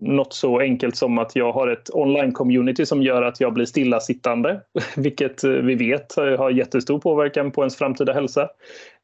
något 0.00 0.32
så 0.32 0.60
enkelt 0.60 0.96
som 0.96 1.18
att 1.18 1.36
jag 1.36 1.52
har 1.52 1.68
ett 1.68 1.90
online-community 1.90 2.84
som 2.84 3.02
gör 3.02 3.22
att 3.22 3.40
jag 3.40 3.52
blir 3.52 3.64
stillasittande, 3.64 4.60
vilket 4.96 5.44
eh, 5.44 5.50
vi 5.50 5.74
vet 5.74 6.18
eh, 6.18 6.38
har 6.38 6.50
jättestor 6.50 6.98
påverkan 6.98 7.50
på 7.50 7.62
ens 7.62 7.76
framtida 7.76 8.12
hälsa. 8.12 8.48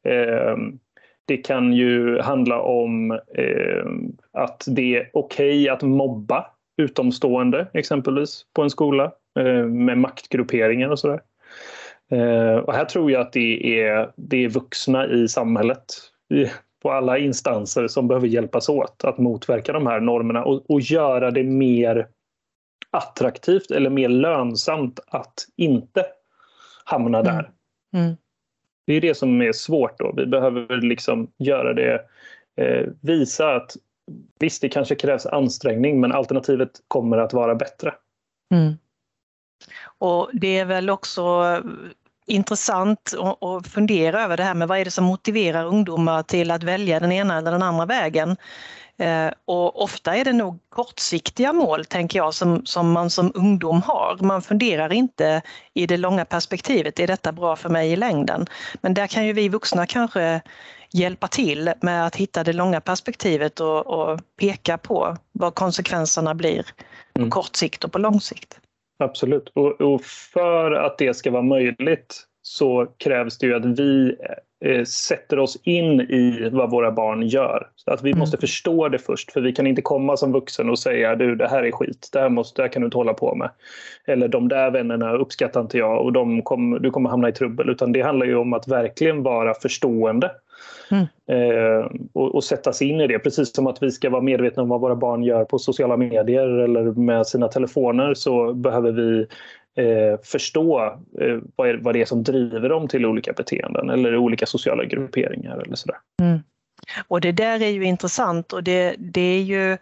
Ehm, 0.03 0.79
det 1.25 1.37
kan 1.37 1.73
ju 1.73 2.19
handla 2.19 2.61
om 2.61 3.11
ehm, 3.11 4.11
att 4.33 4.63
det 4.67 4.95
är 4.95 5.09
okej 5.13 5.61
okay 5.61 5.69
att 5.69 5.81
mobba 5.81 6.45
utomstående 6.77 7.67
exempelvis 7.73 8.45
på 8.55 8.61
en 8.61 8.69
skola 8.69 9.11
eh, 9.39 9.65
med 9.65 9.97
maktgrupperingar 9.97 10.89
och 10.89 10.99
sådär. 10.99 11.21
Och 12.65 12.73
här 12.73 12.85
tror 12.85 13.11
jag 13.11 13.21
att 13.21 13.33
det 13.33 13.79
är, 13.81 14.11
det 14.15 14.43
är 14.43 14.49
vuxna 14.49 15.07
i 15.07 15.27
samhället 15.27 15.85
på 16.85 16.91
alla 16.91 17.17
instanser 17.17 17.87
som 17.87 18.07
behöver 18.07 18.27
hjälpas 18.27 18.69
åt 18.69 19.03
att 19.03 19.17
motverka 19.17 19.73
de 19.73 19.87
här 19.87 19.99
normerna 19.99 20.43
och, 20.43 20.71
och 20.71 20.81
göra 20.81 21.31
det 21.31 21.43
mer 21.43 22.07
attraktivt 22.91 23.71
eller 23.71 23.89
mer 23.89 24.09
lönsamt 24.09 24.99
att 25.07 25.33
inte 25.55 26.05
hamna 26.83 27.23
där. 27.23 27.51
Mm. 27.93 28.05
Mm. 28.05 28.17
Det 28.87 28.93
är 28.93 29.01
det 29.01 29.15
som 29.15 29.41
är 29.41 29.51
svårt 29.51 29.99
då. 29.99 30.13
Vi 30.17 30.25
behöver 30.25 30.81
liksom 30.81 31.31
göra 31.37 31.73
det, 31.73 32.01
eh, 32.55 32.87
visa 33.01 33.55
att 33.55 33.71
visst, 34.39 34.61
det 34.61 34.69
kanske 34.69 34.95
krävs 34.95 35.25
ansträngning 35.25 35.99
men 35.99 36.11
alternativet 36.11 36.71
kommer 36.87 37.17
att 37.17 37.33
vara 37.33 37.55
bättre. 37.55 37.93
Mm. 38.53 38.73
Och 39.97 40.29
det 40.33 40.57
är 40.57 40.65
väl 40.65 40.89
också 40.89 41.23
intressant 42.27 43.13
att 43.41 43.67
fundera 43.67 44.23
över 44.23 44.37
det 44.37 44.43
här 44.43 44.53
med 44.53 44.67
vad 44.67 44.77
är 44.79 44.85
det 44.85 44.91
som 44.91 45.05
motiverar 45.05 45.65
ungdomar 45.65 46.23
till 46.23 46.51
att 46.51 46.63
välja 46.63 46.99
den 46.99 47.11
ena 47.11 47.37
eller 47.37 47.51
den 47.51 47.63
andra 47.63 47.85
vägen. 47.85 48.37
Eh, 48.97 49.31
och 49.45 49.83
ofta 49.83 50.15
är 50.15 50.25
det 50.25 50.33
nog 50.33 50.59
kortsiktiga 50.69 51.53
mål, 51.53 51.85
tänker 51.85 52.19
jag, 52.19 52.33
som, 52.33 52.65
som 52.65 52.91
man 52.91 53.09
som 53.09 53.31
ungdom 53.35 53.81
har. 53.81 54.17
Man 54.21 54.41
funderar 54.41 54.93
inte 54.93 55.41
i 55.73 55.85
det 55.85 55.97
långa 55.97 56.25
perspektivet, 56.25 56.99
är 56.99 57.07
detta 57.07 57.31
bra 57.31 57.55
för 57.55 57.69
mig 57.69 57.91
i 57.91 57.95
längden? 57.95 58.45
Men 58.81 58.93
där 58.93 59.07
kan 59.07 59.25
ju 59.25 59.33
vi 59.33 59.49
vuxna 59.49 59.85
kanske 59.85 60.41
hjälpa 60.91 61.27
till 61.27 61.73
med 61.81 62.07
att 62.07 62.15
hitta 62.15 62.43
det 62.43 62.53
långa 62.53 62.81
perspektivet 62.81 63.59
och, 63.59 63.87
och 63.87 64.19
peka 64.39 64.77
på 64.77 65.17
vad 65.31 65.55
konsekvenserna 65.55 66.35
blir 66.35 66.63
på 67.13 67.19
mm. 67.19 67.29
kort 67.29 67.55
sikt 67.55 67.83
och 67.83 67.91
på 67.91 67.97
lång 67.97 68.21
sikt. 68.21 68.59
Absolut. 68.97 69.49
Och, 69.53 69.81
och, 69.81 70.01
för 70.03 70.71
att 70.71 70.97
det 70.97 71.13
ska 71.13 71.31
vara 71.31 71.41
möjligt 71.41 72.23
så 72.41 72.85
krävs 72.97 73.37
det 73.37 73.47
ju 73.47 73.55
att 73.55 73.65
vi 73.65 74.15
sätter 74.87 75.39
oss 75.39 75.57
in 75.63 76.01
i 76.01 76.49
vad 76.51 76.71
våra 76.71 76.91
barn 76.91 77.27
gör. 77.27 77.67
Så 77.75 77.91
att 77.91 78.03
vi 78.03 78.09
mm. 78.09 78.19
måste 78.19 78.37
förstå 78.37 78.89
det 78.89 78.99
först, 78.99 79.31
för 79.31 79.41
vi 79.41 79.51
kan 79.51 79.67
inte 79.67 79.81
komma 79.81 80.17
som 80.17 80.31
vuxen 80.31 80.69
och 80.69 80.79
säga 80.79 81.15
du, 81.15 81.35
det 81.35 81.47
här 81.47 81.63
är 81.63 81.71
skit, 81.71 82.09
det 82.13 82.19
här, 82.19 82.29
måste, 82.29 82.61
det 82.61 82.63
här 82.65 82.71
kan 82.73 82.81
du 82.81 82.85
inte 82.85 82.97
hålla 82.97 83.13
på 83.13 83.35
med. 83.35 83.49
Eller 84.07 84.27
de 84.27 84.47
där 84.47 84.71
vännerna 84.71 85.13
uppskattar 85.13 85.61
inte 85.61 85.77
jag 85.77 86.01
och 86.01 86.13
de 86.13 86.41
kom, 86.41 86.77
du 86.81 86.91
kommer 86.91 87.09
hamna 87.09 87.29
i 87.29 87.33
trubbel. 87.33 87.69
Utan 87.69 87.91
det 87.91 88.01
handlar 88.01 88.25
ju 88.25 88.35
om 88.35 88.53
att 88.53 88.67
verkligen 88.67 89.23
vara 89.23 89.53
förstående 89.53 90.31
Mm. 90.91 91.05
Eh, 91.27 91.85
och, 92.13 92.35
och, 92.35 92.43
sätta 92.43 92.73
sig 92.73 92.89
in 92.89 93.01
i 93.01 93.07
det. 93.07 93.19
Precis 93.19 93.55
som 93.55 93.67
att 93.67 93.83
vi 93.83 93.91
ska 93.91 94.09
vara 94.09 94.21
medvetna 94.21 94.63
om 94.63 94.69
vad 94.69 94.81
våra 94.81 94.95
barn 94.95 95.23
gör 95.23 95.45
på 95.45 95.59
sociala 95.59 95.97
medier 95.97 96.47
eller 96.47 96.83
med 96.83 97.27
sina 97.27 97.47
telefoner 97.47 98.13
så 98.13 98.53
behöver 98.53 98.91
vi 98.91 99.27
eh, 99.75 100.19
förstå 100.23 100.85
eh, 101.21 101.37
vad, 101.55 101.69
är, 101.69 101.77
vad 101.77 101.95
det 101.95 102.01
är 102.01 102.05
som 102.05 102.23
driver 102.23 102.69
dem 102.69 102.87
till 102.87 103.05
olika 103.05 103.33
beteenden 103.33 103.89
eller 103.89 104.17
olika 104.17 104.45
sociala 104.45 104.85
grupperingar 104.85 105.57
eller 105.57 105.75
sådär. 105.75 105.97
Mm. 106.21 106.39
Och 107.07 107.21
det 107.21 107.31
där 107.31 107.61
är 107.61 107.69
ju 107.69 107.83
intressant 107.83 108.53
och 108.53 108.63
det, 108.63 108.95
det 108.97 109.21
är 109.21 109.41
ju 109.41 109.77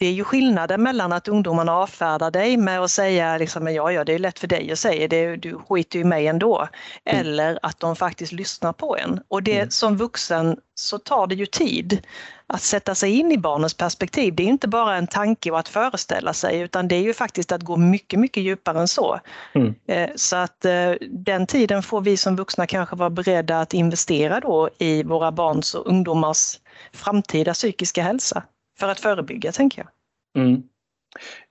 det 0.00 0.06
är 0.06 0.12
ju 0.12 0.24
skillnaden 0.24 0.82
mellan 0.82 1.12
att 1.12 1.28
ungdomarna 1.28 1.72
avfärdar 1.72 2.30
dig 2.30 2.56
med 2.56 2.80
att 2.80 2.90
säga 2.90 3.38
liksom, 3.38 3.74
ja, 3.74 3.92
ja, 3.92 4.04
det 4.04 4.12
är 4.12 4.18
lätt 4.18 4.38
för 4.38 4.46
dig 4.46 4.72
att 4.72 4.78
säga 4.78 5.08
det, 5.08 5.36
du 5.36 5.58
skiter 5.68 5.98
ju 5.98 6.00
i 6.00 6.04
mig 6.04 6.26
ändå. 6.26 6.68
Mm. 7.04 7.20
Eller 7.20 7.58
att 7.62 7.80
de 7.80 7.96
faktiskt 7.96 8.32
lyssnar 8.32 8.72
på 8.72 8.96
en. 8.96 9.20
Och 9.28 9.42
det 9.42 9.58
mm. 9.58 9.70
som 9.70 9.96
vuxen 9.96 10.56
så 10.74 10.98
tar 10.98 11.26
det 11.26 11.34
ju 11.34 11.46
tid 11.46 12.06
att 12.46 12.62
sätta 12.62 12.94
sig 12.94 13.18
in 13.18 13.32
i 13.32 13.38
barnens 13.38 13.74
perspektiv. 13.74 14.34
Det 14.34 14.42
är 14.42 14.46
inte 14.46 14.68
bara 14.68 14.96
en 14.96 15.06
tanke 15.06 15.50
och 15.50 15.58
att 15.58 15.68
föreställa 15.68 16.32
sig 16.32 16.60
utan 16.60 16.88
det 16.88 16.94
är 16.94 17.02
ju 17.02 17.14
faktiskt 17.14 17.52
att 17.52 17.62
gå 17.62 17.76
mycket, 17.76 18.20
mycket 18.20 18.42
djupare 18.42 18.80
än 18.80 18.88
så. 18.88 19.20
Mm. 19.54 19.74
Eh, 19.86 20.10
så 20.16 20.36
att 20.36 20.64
eh, 20.64 20.92
den 21.10 21.46
tiden 21.46 21.82
får 21.82 22.00
vi 22.00 22.16
som 22.16 22.36
vuxna 22.36 22.66
kanske 22.66 22.96
vara 22.96 23.10
beredda 23.10 23.60
att 23.60 23.74
investera 23.74 24.40
då 24.40 24.70
i 24.78 25.02
våra 25.02 25.32
barns 25.32 25.74
och 25.74 25.86
ungdomars 25.86 26.58
framtida 26.92 27.54
psykiska 27.54 28.02
hälsa 28.02 28.42
för 28.80 28.88
att 28.88 29.00
förebygga, 29.00 29.52
tänker 29.52 29.82
jag. 29.82 30.44
Mm. 30.44 30.62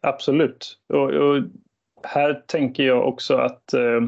Absolut. 0.01 0.77
Och, 0.93 1.09
och, 1.09 1.43
här 2.03 2.33
tänker 2.47 2.83
jag 2.83 3.07
också 3.07 3.35
att 3.35 3.73
eh, 3.73 4.01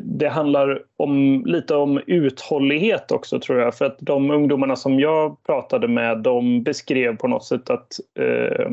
det 0.00 0.28
handlar 0.28 0.82
om, 0.96 1.42
lite 1.46 1.74
om 1.74 2.00
uthållighet 2.06 3.12
också 3.12 3.40
tror 3.40 3.60
jag. 3.60 3.74
För 3.74 3.84
att 3.84 3.96
de 4.00 4.30
ungdomarna 4.30 4.76
som 4.76 5.00
jag 5.00 5.42
pratade 5.42 5.88
med 5.88 6.18
de 6.18 6.62
beskrev 6.62 7.16
på 7.16 7.28
något 7.28 7.44
sätt 7.44 7.70
att 7.70 8.00
eh, 8.18 8.70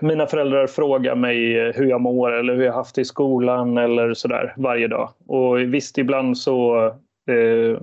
mina 0.00 0.26
föräldrar 0.26 0.66
frågar 0.66 1.14
mig 1.14 1.72
hur 1.72 1.86
jag 1.86 2.00
mår 2.00 2.32
eller 2.32 2.56
hur 2.56 2.64
jag 2.64 2.72
haft 2.72 2.94
det 2.94 3.00
i 3.00 3.04
skolan 3.04 3.78
eller 3.78 4.14
sådär 4.14 4.54
varje 4.56 4.88
dag. 4.88 5.10
Och 5.26 5.58
visst, 5.58 5.98
ibland 5.98 6.38
så 6.38 6.86
eh, 7.30 7.80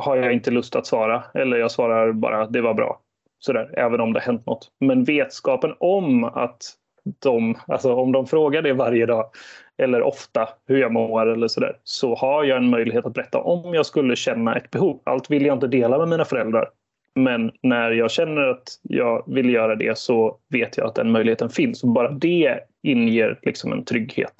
har 0.00 0.16
jag 0.16 0.32
inte 0.32 0.50
lust 0.50 0.76
att 0.76 0.86
svara 0.86 1.24
eller 1.34 1.56
jag 1.56 1.70
svarar 1.70 2.12
bara 2.12 2.46
det 2.46 2.60
var 2.60 2.74
bra. 2.74 3.00
Sådär, 3.38 3.74
även 3.78 4.00
om 4.00 4.12
det 4.12 4.20
har 4.20 4.26
hänt 4.26 4.46
något. 4.46 4.70
Men 4.80 5.04
vetskapen 5.04 5.74
om 5.78 6.24
att 6.24 6.62
de, 7.22 7.58
alltså 7.66 7.94
om 7.94 8.12
de 8.12 8.26
frågar 8.26 8.62
det 8.62 8.72
varje 8.72 9.06
dag 9.06 9.30
eller 9.78 10.02
ofta 10.02 10.48
hur 10.66 10.78
jag 10.78 10.92
mår 10.92 11.26
eller 11.26 11.48
sådär 11.48 11.76
så 11.84 12.14
har 12.14 12.44
jag 12.44 12.56
en 12.56 12.70
möjlighet 12.70 13.06
att 13.06 13.14
berätta 13.14 13.38
om 13.38 13.74
jag 13.74 13.86
skulle 13.86 14.16
känna 14.16 14.56
ett 14.56 14.70
behov. 14.70 15.00
Allt 15.04 15.30
vill 15.30 15.46
jag 15.46 15.56
inte 15.56 15.66
dela 15.66 15.98
med 15.98 16.08
mina 16.08 16.24
föräldrar. 16.24 16.68
Men 17.14 17.52
när 17.62 17.90
jag 17.90 18.10
känner 18.10 18.42
att 18.42 18.68
jag 18.82 19.24
vill 19.26 19.50
göra 19.50 19.76
det 19.76 19.98
så 19.98 20.38
vet 20.48 20.76
jag 20.76 20.86
att 20.86 20.94
den 20.94 21.12
möjligheten 21.12 21.48
finns. 21.48 21.82
Och 21.82 21.88
bara 21.88 22.10
det 22.10 22.58
inger 22.82 23.38
liksom 23.42 23.72
en 23.72 23.84
trygghet. 23.84 24.34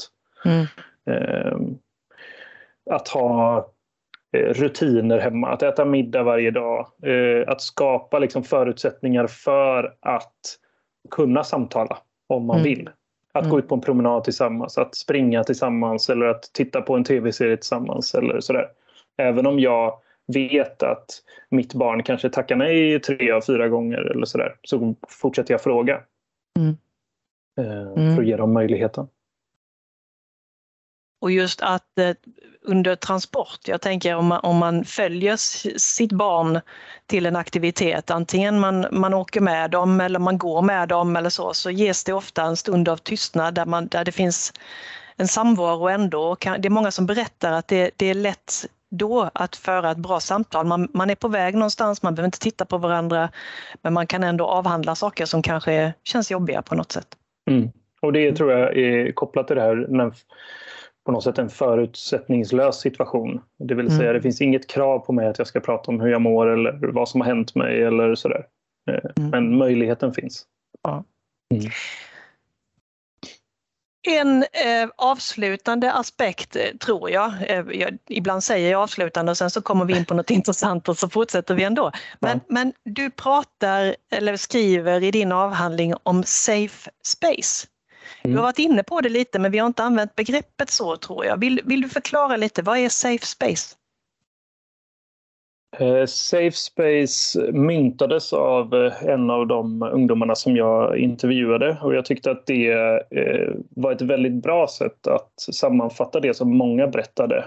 Mm. 0.44 0.66
Eh, 1.06 1.56
att 2.90 3.08
ha 3.08 3.68
rutiner 4.32 5.18
hemma. 5.18 5.48
Att 5.48 5.62
äta 5.62 5.84
middag 5.84 6.22
varje 6.22 6.50
dag. 6.50 6.86
Eh, 7.02 7.48
att 7.48 7.60
skapa 7.60 8.18
liksom 8.18 8.42
förutsättningar 8.42 9.26
för 9.26 9.94
att 10.00 10.58
kunna 11.10 11.44
samtala 11.44 11.98
om 12.26 12.46
man 12.46 12.56
mm. 12.56 12.64
vill. 12.64 12.90
Att 13.32 13.44
mm. 13.44 13.50
gå 13.50 13.58
ut 13.58 13.68
på 13.68 13.74
en 13.74 13.80
promenad 13.80 14.24
tillsammans, 14.24 14.78
att 14.78 14.94
springa 14.94 15.44
tillsammans 15.44 16.10
eller 16.10 16.26
att 16.26 16.42
titta 16.52 16.80
på 16.80 16.94
en 16.94 17.04
tv-serie 17.04 17.56
tillsammans. 17.56 18.14
eller 18.14 18.40
sådär. 18.40 18.68
Även 19.16 19.46
om 19.46 19.60
jag 19.60 19.98
vet 20.26 20.82
att 20.82 21.22
mitt 21.48 21.74
barn 21.74 22.02
kanske 22.02 22.30
tackar 22.30 22.56
nej 22.56 23.00
tre 23.00 23.30
av 23.30 23.40
fyra 23.40 23.68
gånger 23.68 23.98
eller 23.98 24.26
sådär 24.26 24.56
så 24.62 24.94
fortsätter 25.08 25.54
jag 25.54 25.62
fråga. 25.62 26.00
Mm. 26.58 26.76
Eh, 27.60 27.84
för 27.84 27.90
att 27.90 28.18
mm. 28.18 28.24
ge 28.24 28.36
dem 28.36 28.52
möjligheten. 28.52 29.08
Och 31.20 31.30
just 31.30 31.62
att 31.62 31.98
eh, 31.98 32.14
under 32.64 32.96
transport, 32.96 33.58
jag 33.64 33.80
tänker 33.80 34.14
om 34.14 34.26
man, 34.26 34.40
om 34.42 34.56
man 34.56 34.84
följer 34.84 35.36
sitt 35.78 36.12
barn 36.12 36.60
till 37.06 37.26
en 37.26 37.36
aktivitet, 37.36 38.10
antingen 38.10 38.60
man, 38.60 38.86
man 38.90 39.14
åker 39.14 39.40
med 39.40 39.70
dem 39.70 40.00
eller 40.00 40.18
man 40.18 40.38
går 40.38 40.62
med 40.62 40.88
dem 40.88 41.16
eller 41.16 41.30
så, 41.30 41.54
så 41.54 41.70
ges 41.70 42.04
det 42.04 42.12
ofta 42.12 42.42
en 42.42 42.56
stund 42.56 42.88
av 42.88 42.96
tystnad 42.96 43.54
där, 43.54 43.66
man, 43.66 43.86
där 43.86 44.04
det 44.04 44.12
finns 44.12 44.52
en 45.16 45.28
samvaro 45.28 45.88
ändå. 45.88 46.36
Det 46.40 46.68
är 46.68 46.70
många 46.70 46.90
som 46.90 47.06
berättar 47.06 47.52
att 47.52 47.68
det, 47.68 47.90
det 47.96 48.06
är 48.06 48.14
lätt 48.14 48.66
då 48.90 49.30
att 49.34 49.56
föra 49.56 49.90
ett 49.90 49.98
bra 49.98 50.20
samtal. 50.20 50.66
Man, 50.66 50.88
man, 50.94 51.10
är 51.10 51.14
på 51.14 51.28
väg 51.28 51.54
någonstans, 51.54 52.02
man 52.02 52.14
behöver 52.14 52.26
inte 52.26 52.38
titta 52.38 52.64
på 52.64 52.78
varandra, 52.78 53.28
men 53.82 53.92
man 53.92 54.06
kan 54.06 54.24
ändå 54.24 54.46
avhandla 54.46 54.94
saker 54.94 55.24
som 55.24 55.42
kanske 55.42 55.92
känns 56.04 56.30
jobbiga 56.30 56.62
på 56.62 56.74
något 56.74 56.92
sätt. 56.92 57.06
Mm. 57.50 57.70
Och 58.02 58.12
det 58.12 58.32
tror 58.32 58.52
jag 58.52 58.76
är 58.76 59.12
kopplat 59.12 59.46
till 59.46 59.56
det 59.56 59.62
här 59.62 59.86
på 61.04 61.12
något 61.12 61.24
sätt 61.24 61.38
en 61.38 61.48
förutsättningslös 61.48 62.80
situation. 62.80 63.40
Det 63.58 63.74
vill 63.74 63.90
säga, 63.90 64.02
mm. 64.02 64.14
det 64.14 64.22
finns 64.22 64.40
inget 64.40 64.68
krav 64.68 64.98
på 64.98 65.12
mig 65.12 65.26
att 65.26 65.38
jag 65.38 65.46
ska 65.46 65.60
prata 65.60 65.90
om 65.90 66.00
hur 66.00 66.10
jag 66.10 66.20
mår 66.20 66.46
eller 66.46 66.92
vad 66.92 67.08
som 67.08 67.20
har 67.20 67.28
hänt 67.28 67.54
mig 67.54 67.82
eller 67.82 68.14
sådär. 68.14 68.46
Eh, 68.90 69.10
mm. 69.16 69.30
Men 69.30 69.56
möjligheten 69.56 70.12
finns. 70.12 70.46
Ja. 70.82 71.04
Mm. 71.54 71.70
En 74.08 74.42
eh, 74.42 74.90
avslutande 74.96 75.92
aspekt 75.92 76.56
eh, 76.56 76.62
tror 76.80 77.10
jag, 77.10 77.32
eh, 77.48 77.64
jag, 77.72 77.98
ibland 78.08 78.44
säger 78.44 78.70
jag 78.70 78.82
avslutande 78.82 79.30
och 79.30 79.38
sen 79.38 79.50
så 79.50 79.62
kommer 79.62 79.84
vi 79.84 79.96
in 79.96 80.04
på 80.04 80.14
något 80.14 80.30
intressant 80.40 80.88
och 80.88 80.98
så 80.98 81.08
fortsätter 81.08 81.54
vi 81.54 81.64
ändå. 81.64 81.92
Men, 82.20 82.36
ja. 82.36 82.54
men 82.54 82.72
du 82.84 83.10
pratar 83.10 83.96
eller 84.10 84.36
skriver 84.36 85.02
i 85.02 85.10
din 85.10 85.32
avhandling 85.32 85.94
om 86.02 86.24
safe 86.24 86.90
space. 87.04 87.66
Mm. 88.22 88.34
Du 88.34 88.36
har 88.36 88.42
varit 88.42 88.58
inne 88.58 88.82
på 88.82 89.00
det 89.00 89.08
lite 89.08 89.38
men 89.38 89.52
vi 89.52 89.58
har 89.58 89.66
inte 89.66 89.82
använt 89.82 90.14
begreppet 90.14 90.70
så 90.70 90.96
tror 90.96 91.24
jag. 91.24 91.40
Vill, 91.40 91.60
vill 91.64 91.80
du 91.80 91.88
förklara 91.88 92.36
lite, 92.36 92.62
vad 92.62 92.78
är 92.78 92.88
safe 92.88 93.26
space? 93.26 93.76
Eh, 95.78 96.06
safe 96.06 96.56
Space 96.56 97.52
myntades 97.52 98.32
av 98.32 98.74
eh, 98.74 99.04
en 99.04 99.30
av 99.30 99.46
de 99.46 99.82
ungdomarna 99.82 100.34
som 100.34 100.56
jag 100.56 100.98
intervjuade 100.98 101.78
och 101.82 101.94
jag 101.94 102.04
tyckte 102.04 102.30
att 102.30 102.46
det 102.46 102.72
eh, 103.10 103.54
var 103.70 103.92
ett 103.92 104.02
väldigt 104.02 104.42
bra 104.42 104.68
sätt 104.68 105.06
att 105.06 105.32
sammanfatta 105.36 106.20
det 106.20 106.34
som 106.34 106.56
många 106.56 106.86
berättade. 106.86 107.44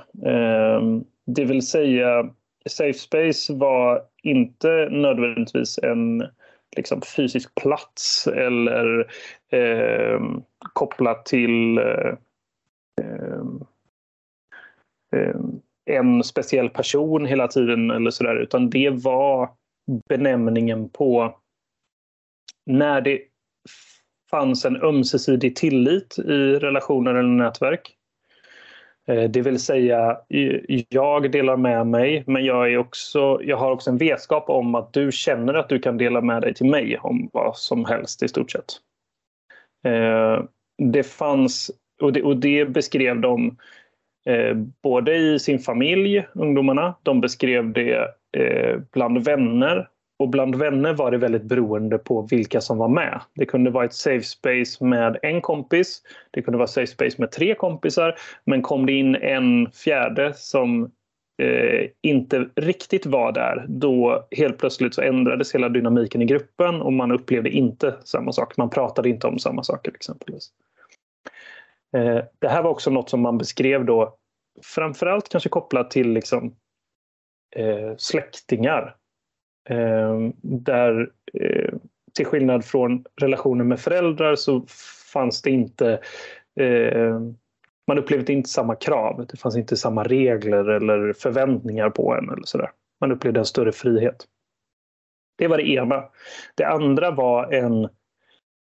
Det 1.27 1.45
vill 1.45 1.67
säga, 1.67 2.29
Safe 2.69 2.93
Space 2.93 3.53
var 3.53 4.01
inte 4.23 4.87
nödvändigtvis 4.91 5.79
en 5.83 6.23
liksom, 6.75 7.01
fysisk 7.01 7.55
plats 7.55 8.27
eller 8.27 8.99
eh, 9.51 10.21
kopplat 10.73 11.25
till 11.25 11.77
eh, 11.77 12.13
eh, 13.01 13.43
en 15.85 16.23
speciell 16.23 16.69
person 16.69 17.25
hela 17.25 17.47
tiden 17.47 17.91
eller 17.91 18.11
sådär 18.11 18.35
utan 18.35 18.69
det 18.69 18.89
var 18.89 19.49
benämningen 20.09 20.89
på 20.89 21.39
när 22.65 23.01
det 23.01 23.21
fanns 24.31 24.65
en 24.65 24.81
ömsesidig 24.81 25.55
tillit 25.55 26.19
i 26.19 26.59
relationer 26.59 27.15
eller 27.15 27.29
nätverk. 27.29 27.95
Eh, 29.07 29.23
det 29.23 29.41
vill 29.41 29.59
säga, 29.59 30.17
jag 30.89 31.31
delar 31.31 31.57
med 31.57 31.87
mig 31.87 32.23
men 32.27 32.45
jag, 32.45 32.73
är 32.73 32.77
också, 32.77 33.39
jag 33.43 33.57
har 33.57 33.71
också 33.71 33.89
en 33.89 33.97
vetskap 33.97 34.49
om 34.49 34.75
att 34.75 34.93
du 34.93 35.11
känner 35.11 35.53
att 35.53 35.69
du 35.69 35.79
kan 35.79 35.97
dela 35.97 36.21
med 36.21 36.41
dig 36.41 36.53
till 36.53 36.65
mig 36.65 36.97
om 36.97 37.29
vad 37.33 37.57
som 37.57 37.85
helst 37.85 38.23
i 38.23 38.27
stort 38.27 38.51
sett. 38.51 38.73
Eh, 39.85 40.43
det 40.77 41.03
fanns, 41.03 41.71
och 42.01 42.13
det, 42.13 42.23
och 42.23 42.37
det 42.37 42.65
beskrev 42.65 43.21
de 43.21 43.57
eh, 44.25 44.55
både 44.83 45.15
i 45.15 45.39
sin 45.39 45.59
familj, 45.59 46.27
ungdomarna, 46.33 46.95
de 47.03 47.21
beskrev 47.21 47.73
det 47.73 48.07
bland 48.91 49.25
vänner 49.25 49.89
och 50.19 50.29
bland 50.29 50.55
vänner 50.55 50.93
var 50.93 51.11
det 51.11 51.17
väldigt 51.17 51.43
beroende 51.43 51.97
på 51.97 52.21
vilka 52.21 52.61
som 52.61 52.77
var 52.77 52.87
med. 52.87 53.21
Det 53.35 53.45
kunde 53.45 53.71
vara 53.71 53.85
ett 53.85 53.93
safe 53.93 54.25
space 54.25 54.83
med 54.83 55.17
en 55.21 55.41
kompis, 55.41 56.01
det 56.31 56.41
kunde 56.41 56.57
vara 56.57 56.67
safe 56.67 56.87
space 56.87 57.15
med 57.21 57.31
tre 57.31 57.55
kompisar 57.55 58.15
men 58.45 58.61
kom 58.61 58.85
det 58.85 58.93
in 58.93 59.15
en 59.15 59.71
fjärde 59.71 60.33
som 60.35 60.91
eh, 61.41 61.89
inte 62.01 62.49
riktigt 62.55 63.05
var 63.05 63.31
där, 63.31 63.65
då 63.67 64.27
helt 64.31 64.57
plötsligt 64.57 64.95
så 64.95 65.01
ändrades 65.01 65.55
hela 65.55 65.69
dynamiken 65.69 66.21
i 66.21 66.25
gruppen 66.25 66.81
och 66.81 66.93
man 66.93 67.11
upplevde 67.11 67.49
inte 67.49 67.95
samma 68.03 68.31
sak. 68.31 68.57
Man 68.57 68.69
pratade 68.69 69.09
inte 69.09 69.27
om 69.27 69.39
samma 69.39 69.63
saker 69.63 69.91
exempelvis. 69.95 70.49
Eh, 71.97 72.23
det 72.39 72.47
här 72.47 72.63
var 72.63 72.69
också 72.69 72.89
något 72.89 73.09
som 73.09 73.21
man 73.21 73.37
beskrev 73.37 73.85
då 73.85 74.15
framförallt 74.63 75.29
kanske 75.29 75.49
kopplat 75.49 75.91
till 75.91 76.09
liksom, 76.09 76.55
eh, 77.55 77.95
släktingar. 77.97 78.95
Ehm, 79.69 80.33
där 80.41 81.11
eh, 81.33 81.73
till 82.13 82.25
skillnad 82.25 82.65
från 82.65 83.05
relationer 83.21 83.63
med 83.63 83.79
föräldrar 83.79 84.35
så 84.35 84.65
fanns 85.13 85.41
det 85.41 85.49
inte 85.49 85.99
ehm, 86.59 87.35
man 87.87 87.97
upplevde 87.97 88.33
inte 88.33 88.49
samma 88.49 88.75
krav. 88.75 89.27
Det 89.31 89.37
fanns 89.37 89.57
inte 89.57 89.77
samma 89.77 90.03
regler 90.03 90.69
eller 90.69 91.13
förväntningar 91.13 91.89
på 91.89 92.13
en. 92.13 92.29
Eller 92.29 92.45
så 92.45 92.57
där. 92.57 92.71
Man 93.01 93.11
upplevde 93.11 93.39
en 93.39 93.45
större 93.45 93.71
frihet. 93.71 94.25
Det 95.37 95.47
var 95.47 95.57
det 95.57 95.69
ena. 95.69 96.03
Det 96.55 96.65
andra 96.65 97.11
var 97.11 97.53
en 97.53 97.89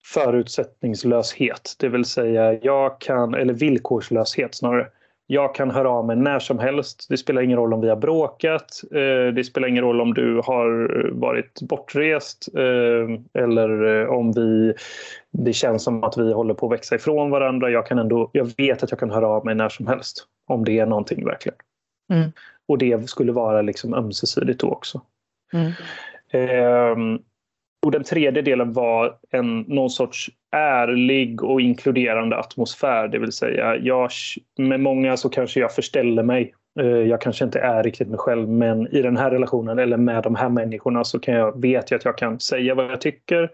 förutsättningslöshet, 0.04 1.76
det 1.80 1.90
vill 1.90 2.06
säga 2.06 2.54
jag 2.54 3.02
kan, 3.02 3.34
eller 3.34 3.54
villkorslöshet 3.54 4.56
snarare. 4.56 4.88
Jag 5.34 5.56
kan 5.56 5.72
höra 5.72 5.90
av 5.90 6.06
mig 6.06 6.16
när 6.16 6.40
som 6.40 6.60
helst. 6.60 7.06
Det 7.10 7.18
spelar 7.18 7.42
ingen 7.42 7.58
roll 7.58 7.74
om 7.74 7.82
vi 7.82 7.90
har 7.90 7.96
bråkat. 7.96 8.82
Eh, 8.92 9.34
det 9.34 9.44
spelar 9.44 9.68
ingen 9.68 9.84
roll 9.84 10.02
om 10.02 10.14
du 10.14 10.42
har 10.46 11.10
varit 11.14 11.62
bortrest 11.62 12.48
eh, 12.58 13.42
eller 13.44 14.02
eh, 14.02 14.08
om 14.08 14.32
vi, 14.32 14.74
det 15.32 15.54
känns 15.54 15.84
som 15.84 16.04
att 16.04 16.18
vi 16.18 16.34
håller 16.34 16.54
på 16.54 16.66
att 16.66 16.72
växa 16.72 16.96
ifrån 16.96 17.30
varandra. 17.30 17.70
Jag, 17.70 17.86
kan 17.86 18.00
ändå, 18.00 18.30
jag 18.34 18.52
vet 18.58 18.84
att 18.84 18.92
jag 18.92 19.00
kan 19.00 19.12
höra 19.12 19.28
av 19.28 19.46
mig 19.46 19.56
när 19.56 19.70
som 19.70 19.88
helst 19.88 20.26
om 20.48 20.66
det 20.66 20.80
är 20.80 20.86
någonting 20.86 21.26
verkligen. 21.26 21.58
Mm. 22.14 22.32
Och 22.68 22.78
det 22.78 23.10
skulle 23.10 23.32
vara 23.32 23.62
liksom 23.62 23.94
ömsesidigt 23.94 24.60
då 24.60 24.70
också. 24.70 25.02
Mm. 25.54 27.20
Och 27.86 27.92
den 27.92 28.04
tredje 28.04 28.42
delen 28.42 28.74
var 28.74 29.18
en, 29.30 29.60
någon 29.60 29.90
sorts 29.90 30.32
ärlig 30.52 31.44
och 31.44 31.62
inkluderande 31.62 32.38
atmosfär. 32.38 33.08
Det 33.08 33.20
vill 33.20 33.32
säga, 33.32 33.76
jag, 33.76 34.10
med 34.58 34.80
många 34.80 35.18
så 35.18 35.30
kanske 35.30 35.60
jag 35.60 35.76
förställer 35.76 36.24
mig. 36.24 36.54
Eh, 36.80 36.86
jag 36.86 37.22
kanske 37.22 37.46
inte 37.46 37.60
är 37.60 37.84
riktigt 37.84 38.08
mig 38.08 38.18
själv 38.18 38.50
men 38.50 38.88
i 38.88 39.02
den 39.02 39.18
här 39.18 39.32
relationen 39.32 39.80
eller 39.80 39.98
med 39.98 40.24
de 40.24 40.36
här 40.36 40.50
människorna 40.50 41.04
så 41.04 41.20
kan 41.20 41.34
jag, 41.34 41.62
vet 41.62 41.92
jag 41.92 41.98
att 41.98 42.06
jag 42.06 42.18
kan 42.18 42.40
säga 42.40 42.76
vad 42.76 42.92
jag 42.92 43.02
tycker. 43.02 43.52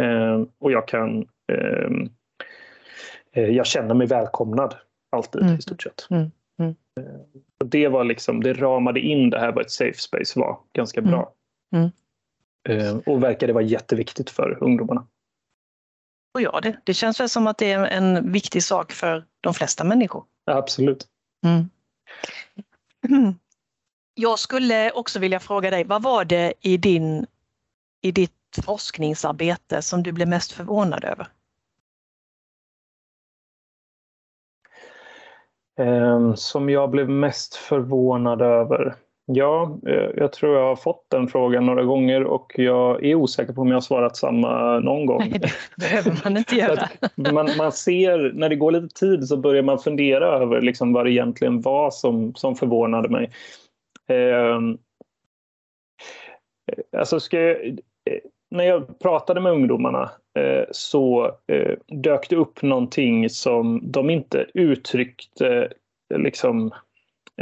Eh, 0.00 0.42
och 0.58 0.72
jag 0.72 0.88
kan... 0.88 1.26
Eh, 1.52 1.90
jag 3.42 3.66
känner 3.66 3.94
mig 3.94 4.06
välkomnad 4.06 4.74
alltid 5.12 5.42
mm. 5.42 5.54
i 5.54 5.62
stort 5.62 5.82
sett. 5.82 6.06
Mm. 6.10 6.30
Mm. 6.60 6.74
Och 7.60 7.66
det 7.66 7.88
var 7.88 8.04
liksom, 8.04 8.42
det 8.42 8.52
ramade 8.52 9.00
in 9.00 9.30
det 9.30 9.38
här 9.38 9.52
vad 9.52 9.64
ett 9.64 9.70
safe 9.70 9.98
space 9.98 10.40
var 10.40 10.58
ganska 10.72 11.02
bra. 11.02 11.32
Eh, 12.68 12.96
och 13.06 13.22
verkade 13.22 13.52
vara 13.52 13.64
jätteviktigt 13.64 14.30
för 14.30 14.62
ungdomarna. 14.62 15.06
Och 16.34 16.42
ja, 16.42 16.60
det, 16.60 16.80
det 16.84 16.94
känns 16.94 17.20
väl 17.20 17.28
som 17.28 17.46
att 17.46 17.58
det 17.58 17.72
är 17.72 17.84
en 17.86 18.32
viktig 18.32 18.62
sak 18.62 18.92
för 18.92 19.24
de 19.40 19.54
flesta 19.54 19.84
människor. 19.84 20.24
absolut. 20.44 21.06
Mm. 21.44 21.70
Jag 24.14 24.38
skulle 24.38 24.90
också 24.90 25.18
vilja 25.18 25.40
fråga 25.40 25.70
dig, 25.70 25.84
vad 25.84 26.02
var 26.02 26.24
det 26.24 26.54
i, 26.60 26.76
din, 26.76 27.26
i 28.02 28.12
ditt 28.12 28.32
forskningsarbete 28.64 29.82
som 29.82 30.02
du 30.02 30.12
blev 30.12 30.28
mest 30.28 30.52
förvånad 30.52 31.04
över? 31.04 31.28
Ehm, 35.78 36.36
som 36.36 36.70
jag 36.70 36.90
blev 36.90 37.08
mest 37.08 37.54
förvånad 37.54 38.42
över? 38.42 38.94
Ja, 39.32 39.78
eh, 39.86 40.10
jag 40.16 40.32
tror 40.32 40.56
jag 40.56 40.68
har 40.68 40.76
fått 40.76 41.06
den 41.10 41.28
frågan 41.28 41.66
några 41.66 41.84
gånger 41.84 42.24
och 42.24 42.52
jag 42.56 43.04
är 43.04 43.14
osäker 43.14 43.52
på 43.52 43.60
om 43.60 43.68
jag 43.68 43.76
har 43.76 43.80
svarat 43.80 44.16
samma 44.16 44.78
någon 44.78 45.06
gång. 45.06 45.18
Nej, 45.18 45.40
det 45.40 45.50
behöver 45.76 46.20
man 46.24 46.36
inte 46.36 46.56
göra. 46.56 46.88
man, 47.32 47.48
man 47.58 47.72
ser, 47.72 48.32
när 48.34 48.48
det 48.48 48.56
går 48.56 48.70
lite 48.70 48.94
tid 48.94 49.28
så 49.28 49.36
börjar 49.36 49.62
man 49.62 49.78
fundera 49.78 50.26
över 50.26 50.60
liksom 50.60 50.92
vad 50.92 51.06
det 51.06 51.12
egentligen 51.12 51.60
var 51.60 51.90
som, 51.90 52.34
som 52.34 52.56
förvånade 52.56 53.08
mig. 53.08 53.30
Eh, 54.08 54.60
alltså 56.96 57.20
ska 57.20 57.40
jag, 57.40 57.66
eh, 57.66 58.20
när 58.50 58.64
jag 58.64 58.98
pratade 58.98 59.40
med 59.40 59.52
ungdomarna 59.52 60.10
eh, 60.38 60.64
så 60.70 61.26
eh, 61.52 61.74
dök 61.86 62.30
det 62.30 62.36
upp 62.36 62.62
någonting 62.62 63.30
som 63.30 63.80
de 63.92 64.10
inte 64.10 64.46
uttryckte 64.54 65.72
liksom 66.14 66.70
Eh, 66.70 66.85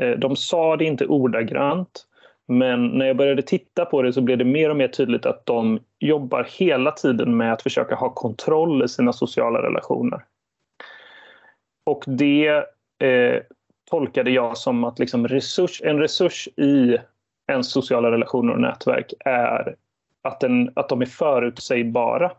Eh, 0.00 0.10
de 0.10 0.36
sa 0.36 0.76
det 0.76 0.84
inte 0.84 1.06
ordagrant, 1.06 2.06
men 2.48 2.86
när 2.86 3.06
jag 3.06 3.16
började 3.16 3.42
titta 3.42 3.84
på 3.84 4.02
det 4.02 4.12
så 4.12 4.20
blev 4.20 4.38
det 4.38 4.44
mer 4.44 4.70
och 4.70 4.76
mer 4.76 4.88
tydligt 4.88 5.26
att 5.26 5.46
de 5.46 5.80
jobbar 5.98 6.46
hela 6.58 6.90
tiden 6.90 7.36
med 7.36 7.52
att 7.52 7.62
försöka 7.62 7.94
ha 7.94 8.14
kontroll 8.14 8.84
i 8.84 8.88
sina 8.88 9.12
sociala 9.12 9.62
relationer. 9.62 10.24
Och 11.86 12.04
det 12.06 12.48
eh, 12.98 13.42
tolkade 13.90 14.30
jag 14.30 14.56
som 14.56 14.84
att 14.84 14.98
liksom 14.98 15.28
resurs, 15.28 15.82
en 15.84 15.98
resurs 15.98 16.48
i 16.56 16.98
ens 17.48 17.70
sociala 17.70 18.10
relationer 18.10 18.52
och 18.52 18.60
nätverk 18.60 19.12
är 19.24 19.76
att, 20.22 20.40
den, 20.40 20.70
att 20.76 20.88
de 20.88 21.02
är 21.02 21.06
förutsägbara. 21.06 22.32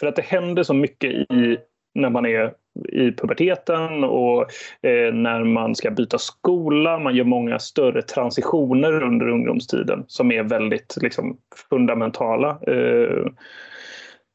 För 0.00 0.06
att 0.06 0.16
det 0.16 0.22
händer 0.22 0.62
så 0.62 0.74
mycket 0.74 1.10
i 1.12 1.58
när 1.94 2.10
man 2.10 2.26
är 2.26 2.54
i 2.88 3.12
puberteten 3.12 4.04
och 4.04 4.40
eh, 4.82 5.14
när 5.14 5.44
man 5.44 5.74
ska 5.74 5.90
byta 5.90 6.18
skola. 6.18 6.98
Man 6.98 7.16
gör 7.16 7.24
många 7.24 7.58
större 7.58 8.02
transitioner 8.02 9.02
under 9.02 9.28
ungdomstiden 9.28 10.04
som 10.06 10.32
är 10.32 10.42
väldigt 10.42 10.96
liksom, 11.02 11.36
fundamentala. 11.70 12.58
Eh, 12.66 13.26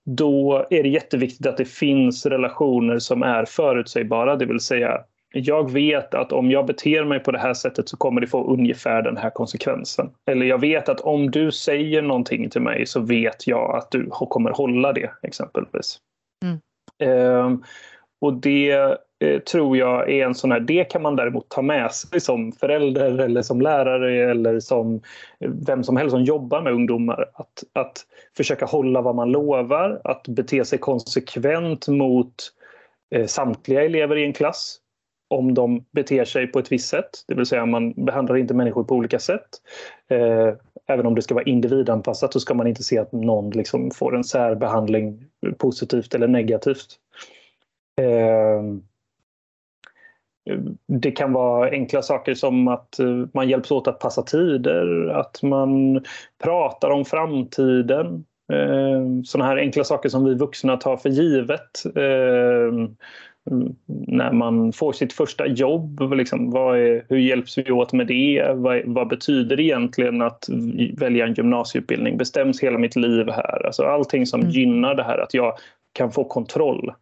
då 0.06 0.68
är 0.70 0.84
det 0.84 0.90
jätteviktigt 0.90 1.48
att 1.48 1.58
det 1.58 1.66
finns 1.66 2.26
relationer 2.26 3.00
som 3.00 3.24
är 3.24 3.46
förutsägbara, 3.46 4.36
det 4.36 4.46
vill 4.46 4.60
säga 4.60 5.02
jag 5.38 5.72
vet 5.72 6.14
att 6.14 6.32
om 6.32 6.52
jag 6.52 6.66
beter 6.66 7.04
mig 7.04 7.20
på 7.20 7.32
det 7.32 7.40
här 7.40 7.54
sättet 7.54 7.90
så 7.90 7.98
kommer 7.98 8.22
det 8.22 8.28
få 8.28 8.54
ungefär 8.54 9.02
den 9.02 9.18
här 9.18 9.30
konsekvensen. 9.30 10.10
Eller 10.30 10.46
jag 10.46 10.62
vet 10.62 10.90
att 10.90 11.02
om 11.02 11.32
du 11.32 11.52
säger 11.52 12.02
någonting 12.02 12.50
till 12.50 12.62
mig 12.62 12.86
så 12.86 13.00
vet 13.00 13.48
jag 13.48 13.76
att 13.76 13.92
du 13.92 14.10
kommer 14.10 14.52
hålla 14.52 14.94
det 14.94 15.12
exempelvis. 15.24 15.98
Mm. 16.44 16.60
Eh, 17.04 17.58
och 18.26 18.34
det 18.34 18.72
eh, 19.20 19.40
tror 19.40 19.78
jag 19.78 20.12
är 20.12 20.26
en 20.26 20.36
sån 20.36 20.52
här, 20.52 20.60
det 20.60 20.84
kan 20.84 21.02
man 21.02 21.16
däremot 21.16 21.50
ta 21.50 21.62
med 21.62 21.92
sig 21.92 22.20
som 22.20 22.52
förälder 22.52 23.20
eller 23.20 23.42
som 23.42 23.62
lärare 23.62 24.32
eller 24.32 24.60
som 24.60 24.96
eh, 25.40 25.50
vem 25.68 25.84
som 25.84 25.98
helst 25.98 26.12
som 26.12 26.24
jobbar 26.24 26.62
med 26.62 26.74
ungdomar. 26.74 27.30
Att, 27.34 27.64
att 27.74 28.06
försöka 28.38 28.66
hålla 28.66 29.02
vad 29.02 29.16
man 29.16 29.32
lovar, 29.32 30.02
att 30.04 30.28
bete 30.28 30.66
sig 30.66 30.80
konsekvent 30.80 31.88
mot 31.88 32.34
eh, 33.16 33.26
samtliga 33.26 33.84
elever 33.84 34.16
i 34.16 34.26
en 34.26 34.34
klass 34.34 34.80
om 35.28 35.54
de 35.54 35.86
beter 35.92 36.26
sig 36.26 36.48
på 36.48 36.60
ett 36.60 36.72
visst 36.72 36.90
sätt. 36.90 37.10
Det 37.28 37.36
vill 37.36 37.46
säga 37.46 37.66
man 37.66 37.94
behandlar 37.94 38.38
inte 38.38 38.54
människor 38.54 38.84
på 38.84 38.96
olika 38.96 39.20
sätt. 39.20 39.50
Eh, 40.10 40.54
även 40.88 41.06
om 41.06 41.16
det 41.16 41.22
ska 41.22 41.34
vara 41.34 41.44
individanpassat 41.44 42.34
så 42.34 42.40
ska 42.40 42.54
man 42.54 42.68
inte 42.68 42.84
se 42.84 42.98
att 42.98 43.12
någon 43.12 43.50
liksom 43.50 43.92
får 43.92 44.16
en 44.16 44.24
särbehandling 44.24 45.26
positivt 45.58 46.16
eller 46.16 46.28
negativt. 46.28 47.00
Eh, 48.02 48.64
det 50.88 51.12
kan 51.12 51.34
vara 51.34 51.70
enkla 51.70 52.02
saker 52.02 52.34
som 52.34 52.68
att 52.68 53.00
man 53.34 53.50
hjälps 53.50 53.72
åt 53.72 53.88
att 53.88 54.00
passa 54.00 54.22
tider, 54.22 55.10
att 55.10 55.44
man 55.44 56.04
pratar 56.44 56.90
om 56.90 57.06
framtiden. 57.06 58.26
Sådana 59.26 59.50
här 59.50 59.58
enkla 59.58 59.84
saker 59.84 60.10
som 60.10 60.26
vi 60.26 60.34
vuxna 60.34 60.78
tar 60.78 60.98
för 60.98 61.10
givet 61.10 61.84
när 64.08 64.32
man 64.32 64.74
får 64.74 64.94
sitt 64.94 65.14
första 65.14 65.48
jobb, 65.48 66.14
liksom, 66.14 66.56
är, 66.56 67.06
hur 67.10 67.18
hjälps 67.18 67.58
vi 67.58 67.72
åt 67.72 67.94
med 67.94 68.08
det? 68.08 68.52
Vad, 68.56 68.82
vad, 68.86 69.08
betyder 69.08 69.56
det 69.56 69.64
egentligen 69.64 70.22
att 70.22 70.46
välja 70.98 71.26
en 71.26 71.34
gymnasieutbildning? 71.34 72.18
Bestäms 72.18 72.64
hela 72.64 72.78
mitt 72.78 72.96
liv 72.96 73.30
här? 73.30 73.66
Alltså 73.66 73.84
allting 73.84 74.26
som 74.26 74.40
mm. 74.40 74.52
gynnar 74.52 74.96
det 74.96 75.04
här 75.04 75.18
att 75.18 75.34
jag 75.34 75.54
kan 75.94 76.12
få 76.12 76.24
kontroll. 76.24 76.94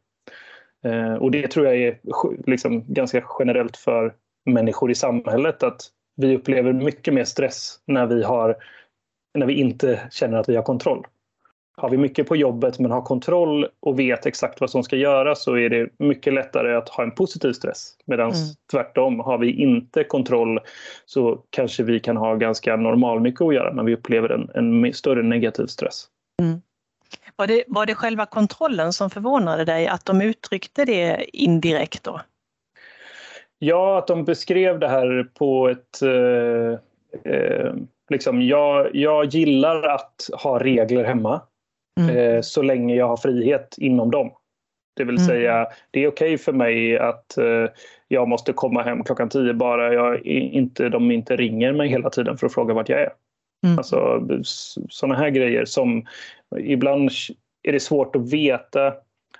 Eh, 0.83 1.13
och 1.13 1.31
det 1.31 1.47
tror 1.47 1.65
jag 1.65 1.75
är 1.75 1.99
liksom, 2.49 2.83
ganska 2.87 3.23
generellt 3.39 3.77
för 3.77 4.13
människor 4.45 4.91
i 4.91 4.95
samhället 4.95 5.63
att 5.63 5.81
vi 6.15 6.35
upplever 6.35 6.73
mycket 6.73 7.13
mer 7.13 7.23
stress 7.23 7.79
när 7.85 8.05
vi, 8.05 8.23
har, 8.23 8.55
när 9.37 9.45
vi 9.45 9.53
inte 9.53 9.99
känner 10.11 10.37
att 10.37 10.49
vi 10.49 10.55
har 10.55 10.63
kontroll. 10.63 11.07
Har 11.77 11.89
vi 11.89 11.97
mycket 11.97 12.27
på 12.27 12.35
jobbet 12.35 12.79
men 12.79 12.91
har 12.91 13.01
kontroll 13.01 13.67
och 13.79 13.99
vet 13.99 14.25
exakt 14.25 14.61
vad 14.61 14.69
som 14.69 14.83
ska 14.83 14.95
göras 14.95 15.43
så 15.43 15.57
är 15.57 15.69
det 15.69 15.89
mycket 15.97 16.33
lättare 16.33 16.75
att 16.75 16.89
ha 16.89 17.03
en 17.03 17.11
positiv 17.11 17.53
stress. 17.53 17.97
Medan 18.05 18.29
mm. 18.29 18.39
tvärtom, 18.71 19.19
har 19.19 19.37
vi 19.37 19.51
inte 19.51 20.03
kontroll 20.03 20.59
så 21.05 21.43
kanske 21.49 21.83
vi 21.83 21.99
kan 21.99 22.17
ha 22.17 22.35
ganska 22.35 22.75
normal 22.75 23.19
mycket 23.19 23.41
att 23.41 23.55
göra 23.55 23.73
men 23.73 23.85
vi 23.85 23.93
upplever 23.93 24.29
en, 24.29 24.49
en 24.53 24.93
större 24.93 25.23
negativ 25.23 25.65
stress. 25.65 26.07
Mm. 26.41 26.61
Var, 27.35 27.47
det, 27.47 27.63
var 27.67 27.85
det 27.85 27.95
själva 27.95 28.25
kontrollen 28.25 28.93
som 28.93 29.09
förvånade 29.09 29.65
dig, 29.65 29.87
att 29.87 30.05
de 30.05 30.21
uttryckte 30.21 30.85
det 30.85 31.25
indirekt 31.37 32.03
då? 32.03 32.21
Ja, 33.59 33.97
att 33.97 34.07
de 34.07 34.25
beskrev 34.25 34.79
det 34.79 34.87
här 34.87 35.27
på 35.33 35.69
ett 35.69 36.01
eh, 36.01 36.79
eh, 37.33 37.73
liksom, 38.09 38.41
jag, 38.41 38.95
jag 38.95 39.25
gillar 39.25 39.83
att 39.83 40.29
ha 40.43 40.59
regler 40.59 41.03
hemma. 41.03 41.41
Mm. 41.99 42.17
Eh, 42.17 42.41
så 42.41 42.61
länge 42.61 42.95
jag 42.95 43.07
har 43.07 43.17
frihet 43.17 43.75
inom 43.77 44.11
dem. 44.11 44.31
Det 44.95 45.03
vill 45.03 45.15
mm. 45.15 45.27
säga, 45.27 45.67
det 45.91 46.03
är 46.03 46.07
okej 46.07 46.33
okay 46.33 46.37
för 46.37 46.53
mig 46.53 46.97
att 46.97 47.37
eh, 47.37 47.65
jag 48.07 48.27
måste 48.27 48.53
komma 48.53 48.83
hem 48.83 49.03
klockan 49.03 49.29
tio 49.29 49.53
bara 49.53 49.93
jag 49.93 50.25
inte, 50.25 50.89
de 50.89 51.11
inte 51.11 51.35
ringer 51.35 51.73
mig 51.73 51.89
hela 51.89 52.09
tiden 52.09 52.37
för 52.37 52.47
att 52.47 52.53
fråga 52.53 52.73
vart 52.73 52.89
jag 52.89 53.01
är. 53.01 53.09
Mm. 53.63 53.78
Alltså 53.78 54.28
sådana 54.89 55.15
här 55.15 55.30
grejer 55.30 55.65
som 55.65 56.06
ibland 56.60 57.10
är 57.63 57.71
det 57.71 57.80
svårt 57.80 58.15
att 58.15 58.34
veta. 58.34 58.93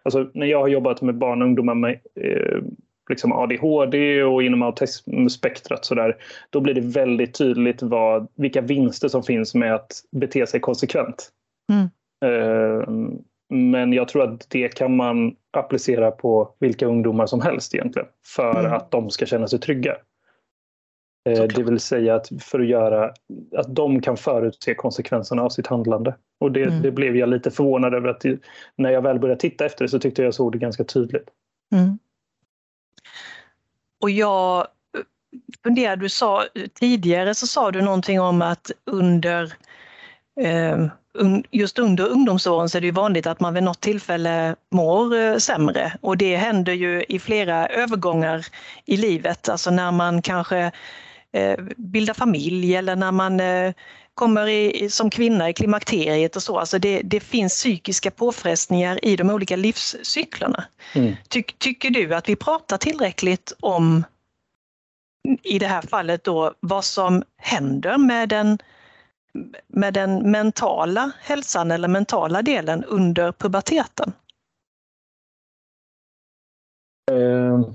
Alltså, 0.04 0.30
när 0.34 0.46
jag 0.46 0.60
har 0.60 0.68
jobbat 0.68 1.02
med 1.02 1.16
barn 1.16 1.42
och 1.42 1.48
ungdomar 1.48 1.76
med 1.76 2.00
eh, 2.22 2.62
liksom 3.10 3.32
ADHD 3.32 4.24
och 4.24 4.44
inom 4.44 4.62
autismspektrat 4.62 5.86
så 5.86 5.96
där, 5.96 6.18
då 6.50 6.62
blir 6.62 6.74
det 6.74 6.82
väldigt 6.82 7.34
tydligt 7.34 7.82
vad, 7.82 8.28
vilka 8.36 8.62
vinster 8.62 9.08
som 9.08 9.24
finns 9.24 9.56
med 9.56 9.76
att 9.76 9.92
bete 10.12 10.48
sig 10.48 10.60
konsekvent. 10.60 11.30
Mm. 11.72 11.90
Eh, 12.26 12.88
men 13.50 13.94
jag 13.94 14.08
tror 14.08 14.24
att 14.24 14.50
det 14.50 14.70
kan 14.70 14.96
man 14.96 15.36
applicera 15.52 16.12
på 16.12 16.56
vilka 16.60 16.86
ungdomar 16.86 17.26
som 17.26 17.42
helst 17.42 17.76
egentligen 17.76 18.08
för 18.36 18.60
mm. 18.60 18.74
att 18.74 18.92
de 18.92 19.10
ska 19.10 19.26
känna 19.26 19.48
sig 19.48 19.60
trygga. 19.60 19.96
Eh, 21.30 21.44
det 21.44 21.64
vill 21.64 21.80
säga 21.80 22.16
att 22.16 22.30
för 22.40 22.60
att 22.60 22.68
göra 22.68 23.14
att 23.58 23.76
de 23.76 24.02
kan 24.02 24.18
förutse 24.18 24.76
konsekvenserna 24.76 25.42
av 25.42 25.50
sitt 25.50 25.68
handlande. 25.68 26.16
Och 26.40 26.52
det, 26.52 26.64
mm. 26.64 26.82
det 26.82 26.92
blev 26.92 27.16
jag 27.16 27.30
lite 27.30 27.52
förvånad 27.52 27.94
över 27.94 28.10
att 28.10 28.22
det, 28.22 28.40
när 28.76 28.92
jag 28.92 29.02
väl 29.02 29.20
började 29.20 29.42
titta 29.42 29.66
efter 29.66 29.86
det 29.86 29.90
så 29.90 30.00
tyckte 30.00 30.24
jag 30.24 30.34
såg 30.34 30.52
det 30.52 30.58
ganska 30.58 30.84
tydligt. 30.84 31.30
Mm. 31.72 32.00
Och 34.02 34.10
jag 34.10 34.68
funderar, 35.64 35.96
du 35.96 36.10
sa 36.10 36.46
tidigare 36.74 37.36
så 37.36 37.48
sa 37.48 37.72
du 37.72 37.82
någonting 37.82 38.22
om 38.22 38.42
att 38.42 38.72
under 38.86 39.54
eh, 40.42 40.88
just 41.52 41.80
under 41.80 42.08
ungdomsåren 42.08 42.70
så 42.70 42.78
är 42.78 42.82
det 42.82 42.92
vanligt 42.92 43.28
att 43.28 43.40
man 43.40 43.54
vid 43.54 43.64
något 43.64 43.82
tillfälle 43.82 44.56
mår 44.72 45.16
eh, 45.16 45.38
sämre 45.38 45.94
och 46.02 46.18
det 46.18 46.36
händer 46.36 46.74
ju 46.74 47.04
i 47.10 47.20
flera 47.20 47.68
övergångar 47.68 48.46
i 48.86 48.98
livet, 48.98 49.50
alltså 49.50 49.72
när 49.72 49.92
man 49.92 50.22
kanske 50.22 50.72
bildar 51.78 52.14
familj 52.14 52.76
eller 52.76 52.96
när 52.96 53.12
man 53.12 53.40
eh, 53.40 53.74
kommer 54.14 54.48
i, 54.48 54.90
som 54.90 55.10
kvinna 55.10 55.50
i 55.50 55.54
klimakteriet 55.54 56.36
och 56.36 56.44
så. 56.44 56.60
Alltså 56.60 56.80
det, 56.80 57.02
det 57.02 57.20
finns 57.20 57.54
psykiska 57.54 58.12
påfrestningar 58.12 59.06
i 59.06 59.16
de 59.16 59.30
olika 59.30 59.56
livscyklarna. 59.56 60.66
Mm. 60.96 61.16
Ty, 61.28 61.44
tycker 61.58 61.90
du 61.90 62.16
att 62.16 62.30
vi 62.30 62.36
pratar 62.36 62.78
tillräckligt 62.78 63.54
om, 63.60 64.04
i 65.44 65.60
det 65.60 65.68
här 65.68 65.82
fallet 65.82 66.24
då, 66.24 66.54
vad 66.60 66.86
som 66.86 67.24
händer 67.38 67.98
med 67.98 68.30
den 68.30 68.58
med 69.68 69.94
den 69.94 70.32
mentala 70.32 71.12
hälsan 71.22 71.72
eller 71.72 71.88
mentala 71.88 72.42
delen 72.42 72.84
under 72.84 73.32
puberteten? 73.32 74.14
Uh, 77.12 77.70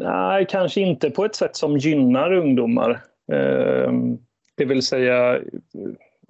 nej, 0.00 0.46
kanske 0.48 0.80
inte 0.80 1.10
på 1.10 1.24
ett 1.24 1.34
sätt 1.34 1.56
som 1.56 1.78
gynnar 1.78 2.32
ungdomar. 2.32 2.90
Uh, 3.32 3.92
det 4.56 4.64
vill 4.64 4.82
säga, 4.82 5.40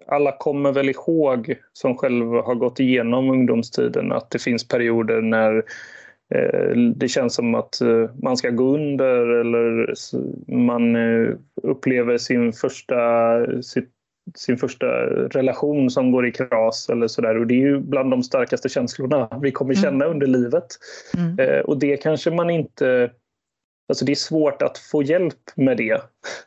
alla 0.07 0.33
kommer 0.33 0.72
väl 0.72 0.88
ihåg 0.88 1.54
som 1.72 1.96
själva 1.96 2.42
har 2.42 2.54
gått 2.54 2.81
igenom 2.81 3.31
ungdomstiden 3.31 4.12
att 4.12 4.31
det 4.31 4.42
finns 4.42 4.68
perioder 4.68 5.20
när 5.20 5.57
eh, 6.35 6.76
det 6.96 7.09
känns 7.09 7.35
som 7.35 7.54
att 7.54 7.78
man 8.22 8.37
ska 8.37 8.50
gå 8.50 8.74
under 8.74 9.26
eller 9.26 9.94
man 10.66 10.96
upplever 11.62 12.18
sin 12.18 12.52
första, 12.52 12.96
sin 14.35 14.59
första 14.59 14.87
relation 15.28 15.90
som 15.90 16.12
går 16.12 16.26
i 16.26 16.33
kras 16.33 16.88
eller 16.88 17.09
sådär. 17.09 17.38
Och 17.38 17.46
det 17.46 17.54
är 17.54 17.66
ju 17.66 17.81
bland 17.81 18.11
de 18.11 18.22
starkaste 18.22 18.68
känslorna 18.68 19.28
vi 19.42 19.52
kommer 19.52 19.74
mm. 19.74 19.83
känna 19.83 20.04
mm. 20.04 20.14
under 20.14 20.26
livet. 20.26 20.66
Mm. 21.16 21.38
Eh, 21.38 21.61
och 21.61 21.78
det 21.78 21.96
kanske 21.96 22.31
man 22.31 22.50
inte... 22.50 23.11
Alltså 23.88 24.05
det 24.05 24.12
är 24.12 24.16
svårt 24.16 24.62
att 24.62 24.79
få 24.79 25.03
hjälp 25.03 25.51
med 25.55 25.77
det. 25.77 26.01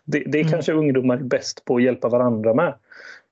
Det, 0.05 0.19
det 0.19 0.37
är 0.37 0.41
mm. 0.41 0.51
kanske 0.51 0.73
ungdomar 0.73 1.17
är 1.17 1.23
bäst 1.23 1.65
på 1.65 1.75
att 1.75 1.83
hjälpa 1.83 2.09
varandra 2.09 2.53
med. 2.53 2.73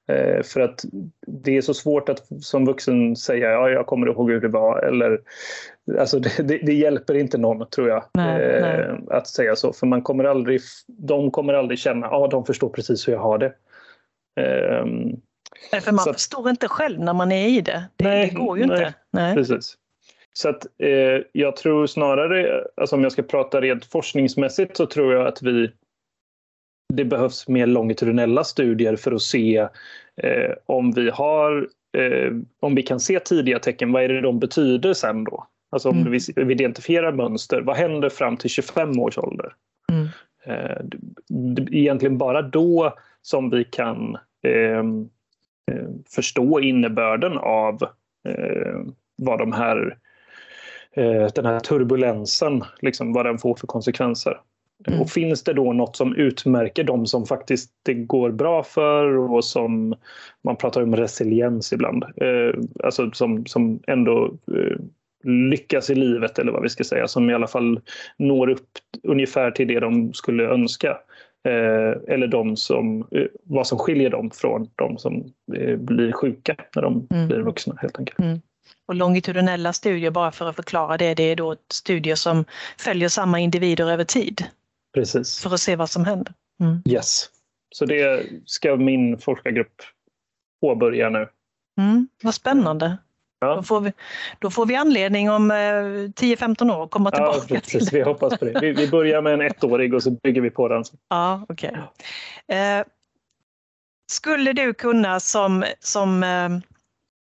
Eh, 0.10 0.44
för 0.44 0.62
att 0.62 0.86
det 1.28 1.58
är 1.58 1.62
så 1.62 1.74
svårt 1.74 2.10
att 2.10 2.28
som 2.42 2.66
vuxen 2.66 3.16
säga 3.16 3.52
ja, 3.52 3.70
jag 3.70 3.86
kommer 3.86 4.08
ihåg 4.08 4.32
hur 4.32 4.42
det 4.42 4.48
var. 4.48 4.80
Eller, 4.80 5.22
alltså 6.00 6.20
det, 6.20 6.48
det, 6.48 6.58
det 6.58 6.74
hjälper 6.74 7.14
inte 7.14 7.38
någon, 7.38 7.70
tror 7.70 7.90
jag, 7.90 8.04
nej, 8.14 8.44
eh, 8.44 8.62
nej. 8.62 9.00
att 9.10 9.28
säga 9.28 9.56
så. 9.56 9.74
För 9.74 9.88
man 9.88 10.02
kommer 10.02 10.24
aldrig, 10.24 10.62
de 10.88 11.32
kommer 11.32 11.54
aldrig 11.54 11.80
känna 11.80 12.06
att 12.06 12.12
ja, 12.12 12.28
de 12.28 12.46
förstår 12.46 12.70
precis 12.70 13.08
hur 13.08 13.14
jag 13.14 13.20
har 13.20 13.38
det. 13.38 13.54
Um, 14.82 15.22
nej, 15.72 15.82
för 15.82 15.92
man 15.92 16.06
så, 16.06 16.14
förstår 16.14 16.50
inte 16.50 16.68
själv 16.68 17.00
när 17.00 17.14
man 17.14 17.32
är 17.32 17.48
i 17.48 17.62
det. 17.62 17.84
Det, 17.96 18.04
nej, 18.04 18.30
går 18.30 18.58
ju 18.58 18.64
inte. 18.64 18.94
Nej. 19.12 19.36
Precis. 19.36 19.78
Så 20.42 20.50
att, 20.50 20.66
eh, 20.78 21.22
jag 21.32 21.56
tror 21.56 21.88
snarare, 21.88 22.64
alltså 22.76 22.96
om 22.96 23.04
jag 23.04 23.12
ska 23.12 23.24
prata 23.24 23.62
rent 23.62 23.86
forskningsmässigt 23.86 24.78
så 24.78 24.86
tror 24.86 25.14
jag 25.14 25.28
att 25.28 25.42
vi 25.42 25.72
det 26.94 27.06
behövs 27.06 27.48
mer 27.48 27.68
longitudinella 27.68 28.44
studier 28.44 28.96
för 28.96 29.12
att 29.12 29.22
se 29.22 29.68
eh, 30.16 30.54
om 30.66 30.92
vi 30.92 31.10
har 31.10 31.68
eh, 31.98 32.32
om 32.60 32.76
vi 32.76 32.84
kan 32.84 33.00
se 33.00 33.20
tidiga 33.20 33.60
tecken, 33.60 33.92
vad 33.92 34.04
är 34.04 34.10
det 34.10 34.22
de 34.22 34.40
betyder 34.40 34.94
sen 34.94 35.24
då? 35.24 35.48
Alltså 35.70 35.90
om 35.90 35.98
mm. 35.98 36.12
vi, 36.12 36.20
vi 36.36 36.54
identifierar 36.54 37.12
mönster, 37.12 37.62
vad 37.62 37.76
händer 37.76 38.10
fram 38.10 38.38
till 38.38 38.50
25 38.50 39.00
års 39.00 39.18
ålder? 39.18 39.54
Mm. 39.92 40.08
Eh, 40.46 40.82
egentligen 41.72 42.18
bara 42.18 42.42
då 42.42 42.94
som 43.22 43.50
vi 43.50 43.64
kan 43.64 44.18
Ehm, 44.44 45.10
eh, 45.72 45.90
förstå 46.10 46.60
innebörden 46.60 47.38
av 47.38 47.84
eh, 48.28 48.80
vad 49.18 49.40
de 49.40 49.52
här, 49.52 49.98
den 51.36 51.46
här 51.46 51.60
turbulensen, 51.60 52.64
liksom, 52.82 53.14
vad 53.14 53.26
den 53.26 53.38
får 53.38 53.56
för 53.56 53.68
konsekvenser. 53.68 54.38
Mm. 54.88 55.02
Och 55.02 55.10
finns 55.10 55.44
det 55.44 55.54
då 55.54 55.74
något 55.74 55.96
som 55.96 56.16
utmärker 56.16 56.84
de 56.84 57.06
som 57.06 57.26
faktiskt 57.26 57.72
det 57.84 57.94
går 57.94 58.32
bra 58.32 58.64
för 58.64 59.18
och 59.18 59.46
som 59.46 59.96
man 60.44 60.56
pratar 60.56 60.82
om 60.82 60.96
resiliens 60.96 61.74
ibland, 61.74 62.04
eh, 62.04 62.62
alltså 62.84 63.12
som, 63.12 63.46
som 63.46 63.80
ändå 63.88 64.26
eh, 64.26 64.78
lyckas 65.24 65.90
i 65.90 65.96
livet 65.96 66.40
eller 66.40 66.52
vad 66.52 66.64
vi 66.64 66.70
ska 66.70 66.84
säga, 66.84 67.08
som 67.08 67.30
i 67.30 67.34
alla 67.34 67.48
fall 67.48 67.82
når 68.18 68.50
upp 68.50 68.68
ungefär 69.04 69.52
till 69.52 69.68
det 69.68 69.80
de 69.80 70.14
skulle 70.14 70.44
önska. 70.44 70.98
Eh, 71.48 72.14
eller 72.14 72.28
de 72.28 72.56
som, 72.56 73.08
eh, 73.12 73.26
vad 73.44 73.68
som 73.68 73.78
skiljer 73.78 74.10
dem 74.10 74.32
från 74.32 74.68
de 74.76 74.98
som 74.98 75.34
eh, 75.56 75.78
blir 75.78 76.12
sjuka 76.12 76.56
när 76.76 76.82
de 76.82 77.08
mm. 77.14 77.28
blir 77.28 77.40
vuxna 77.40 77.76
helt 77.82 78.00
enkelt. 78.00 78.20
Mm. 78.20 78.40
Och 78.90 78.96
longitudinella 78.96 79.74
studier, 79.74 80.12
bara 80.12 80.32
för 80.32 80.50
att 80.50 80.56
förklara 80.56 80.98
det, 80.98 81.14
det 81.14 81.24
är 81.24 81.36
då 81.36 81.56
studier 81.72 82.16
som 82.16 82.46
följer 82.78 83.10
samma 83.10 83.40
individer 83.40 83.92
över 83.92 84.04
tid. 84.04 84.46
Precis. 84.94 85.40
För 85.40 85.54
att 85.54 85.60
se 85.60 85.76
vad 85.76 85.90
som 85.90 86.06
händer. 86.06 86.34
Mm. 86.60 86.82
Yes. 86.90 87.30
Så 87.70 87.86
det 87.86 88.26
ska 88.46 88.76
min 88.76 89.18
forskargrupp 89.18 89.82
påbörja 90.62 91.10
nu. 91.10 91.28
Mm, 91.80 92.08
vad 92.24 92.36
spännande. 92.36 92.98
Ja. 93.40 93.56
Då, 93.56 93.64
får 93.64 93.82
vi, 93.82 93.94
då 94.40 94.50
får 94.50 94.66
vi 94.66 94.76
anledning 94.76 95.30
om 95.30 95.52
eh, 95.52 95.56
10-15 95.56 96.76
år 96.76 96.84
att 96.84 96.92
komma 96.92 97.12
tillbaka. 97.12 97.40
Ja, 97.50 97.56
precis, 97.56 97.94
vi 97.94 98.02
hoppas 98.02 98.40
på 98.40 98.46
det. 98.46 98.60
Vi, 98.62 98.72
vi, 98.72 98.88
börjar 98.88 99.22
med 99.22 99.34
en 99.34 99.42
ettårig 99.42 99.94
och 99.94 100.04
så 100.04 100.12
bygger 100.12 100.42
vi 100.42 100.50
på 100.50 100.68
den. 100.68 100.84
Ja, 101.10 101.46
okay. 101.50 101.72
Eh, 102.48 102.86
skulle 104.12 104.54
du 104.54 104.74
kunna 104.74 105.20
som, 105.20 105.66
som 105.80 106.24
eh, 106.24 106.50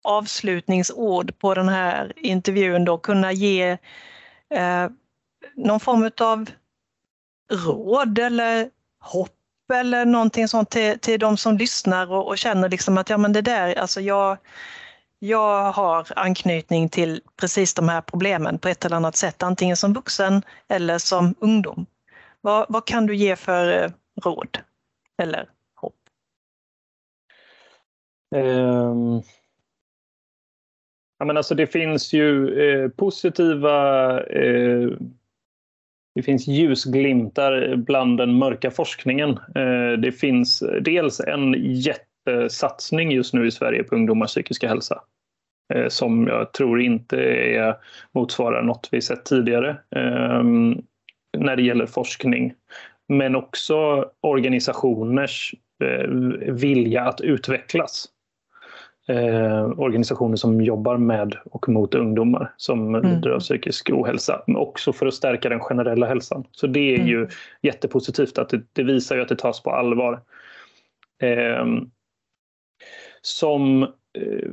avslutningsord 0.03 1.39
på 1.39 1.53
den 1.53 1.69
här 1.69 2.13
intervjun 2.15 2.85
då 2.85 2.97
kunna 2.97 3.31
ge 3.31 3.77
eh, 4.49 4.87
någon 5.55 5.79
form 5.79 6.11
av 6.21 6.49
råd 7.51 8.19
eller 8.19 8.69
hopp 8.99 9.35
eller 9.73 10.05
någonting 10.05 10.47
sånt 10.47 10.69
till, 10.69 10.99
till 10.99 11.19
de 11.19 11.37
som 11.37 11.57
lyssnar 11.57 12.11
och, 12.11 12.27
och, 12.27 12.37
känner 12.37 12.69
liksom 12.69 12.97
att 12.97 13.09
ja 13.09 13.17
men 13.17 13.33
det 13.33 13.41
där, 13.41 13.79
alltså 13.79 14.01
jag, 14.01 14.37
jag 15.19 15.71
har 15.71 16.07
anknytning 16.15 16.89
till 16.89 17.21
precis 17.35 17.73
de 17.73 17.89
här 17.89 18.01
problemen 18.01 18.59
på 18.59 18.67
ett 18.67 18.85
eller 18.85 18.95
annat 18.95 19.15
sätt, 19.15 19.43
antingen 19.43 19.77
som 19.77 19.93
vuxen 19.93 20.41
eller 20.67 20.97
som 20.97 21.35
ungdom. 21.39 21.85
Vad, 22.41 22.65
vad 22.69 22.87
kan 22.87 23.05
du 23.05 23.15
ge 23.15 23.35
för 23.35 23.83
eh, 23.83 23.91
råd 24.23 24.57
eller 25.21 25.49
hopp? 25.75 25.95
Um, 28.35 29.23
ja, 31.19 31.25
men 31.25 31.37
alltså 31.37 31.55
det 31.55 31.67
finns 31.67 32.13
ju 32.13 32.59
eh, 32.59 32.89
positiva 32.89 34.19
eh, 34.23 34.89
det 36.15 36.23
finns 36.23 36.47
ljusglimtar 36.47 37.75
bland 37.75 38.17
den 38.17 38.37
mörka 38.37 38.71
forskningen. 38.71 39.29
Eh, 39.29 39.91
det 39.99 40.11
finns 40.11 40.63
dels 40.81 41.19
en 41.19 41.55
jättesatsning 41.57 43.11
just 43.11 43.33
nu 43.33 43.47
i 43.47 43.51
Sverige 43.51 43.83
på 43.83 43.95
ungdomars 43.95 44.29
psykiska 44.29 44.67
hälsa 44.67 45.01
eh, 45.73 45.87
som 45.87 46.27
jag 46.27 46.53
tror 46.53 46.81
inte 46.81 47.17
är, 47.55 47.75
motsvarar 48.11 48.63
något 48.63 48.89
vi 48.91 49.01
sett 49.01 49.25
tidigare 49.25 49.77
ehm, 49.95 50.81
när 51.37 51.55
det 51.55 51.63
gäller 51.63 51.85
forskning. 51.85 52.53
Men 53.07 53.35
också 53.35 54.09
organisationers 54.21 55.55
eh, 55.83 56.09
vilja 56.53 57.03
att 57.03 57.21
utvecklas 57.21 58.05
eh, 59.09 59.79
organisationer 59.79 60.35
som 60.35 60.61
jobbar 60.61 60.97
med 60.97 61.35
och 61.51 61.69
mot 61.69 61.95
ungdomar 61.95 62.53
som 62.57 62.95
mm. 62.95 63.09
lider 63.09 63.29
av 63.29 63.39
psykisk 63.39 63.89
ohälsa. 63.89 64.43
Men 64.47 64.55
också 64.55 64.93
för 64.93 65.05
att 65.05 65.13
stärka 65.13 65.49
den 65.49 65.59
generella 65.59 66.07
hälsan. 66.07 66.43
Så 66.51 66.67
det 66.67 66.93
är 66.93 66.95
mm. 66.95 67.07
ju 67.07 67.27
jättepositivt 67.61 68.37
att 68.37 68.49
det, 68.49 68.61
det, 68.73 68.83
visar 68.83 69.15
ju 69.15 69.21
att 69.21 69.29
det 69.29 69.35
tas 69.35 69.63
på 69.63 69.71
allvar. 69.71 70.21
Eh, 71.21 71.65
som 73.21 73.83
eh, 73.83 74.51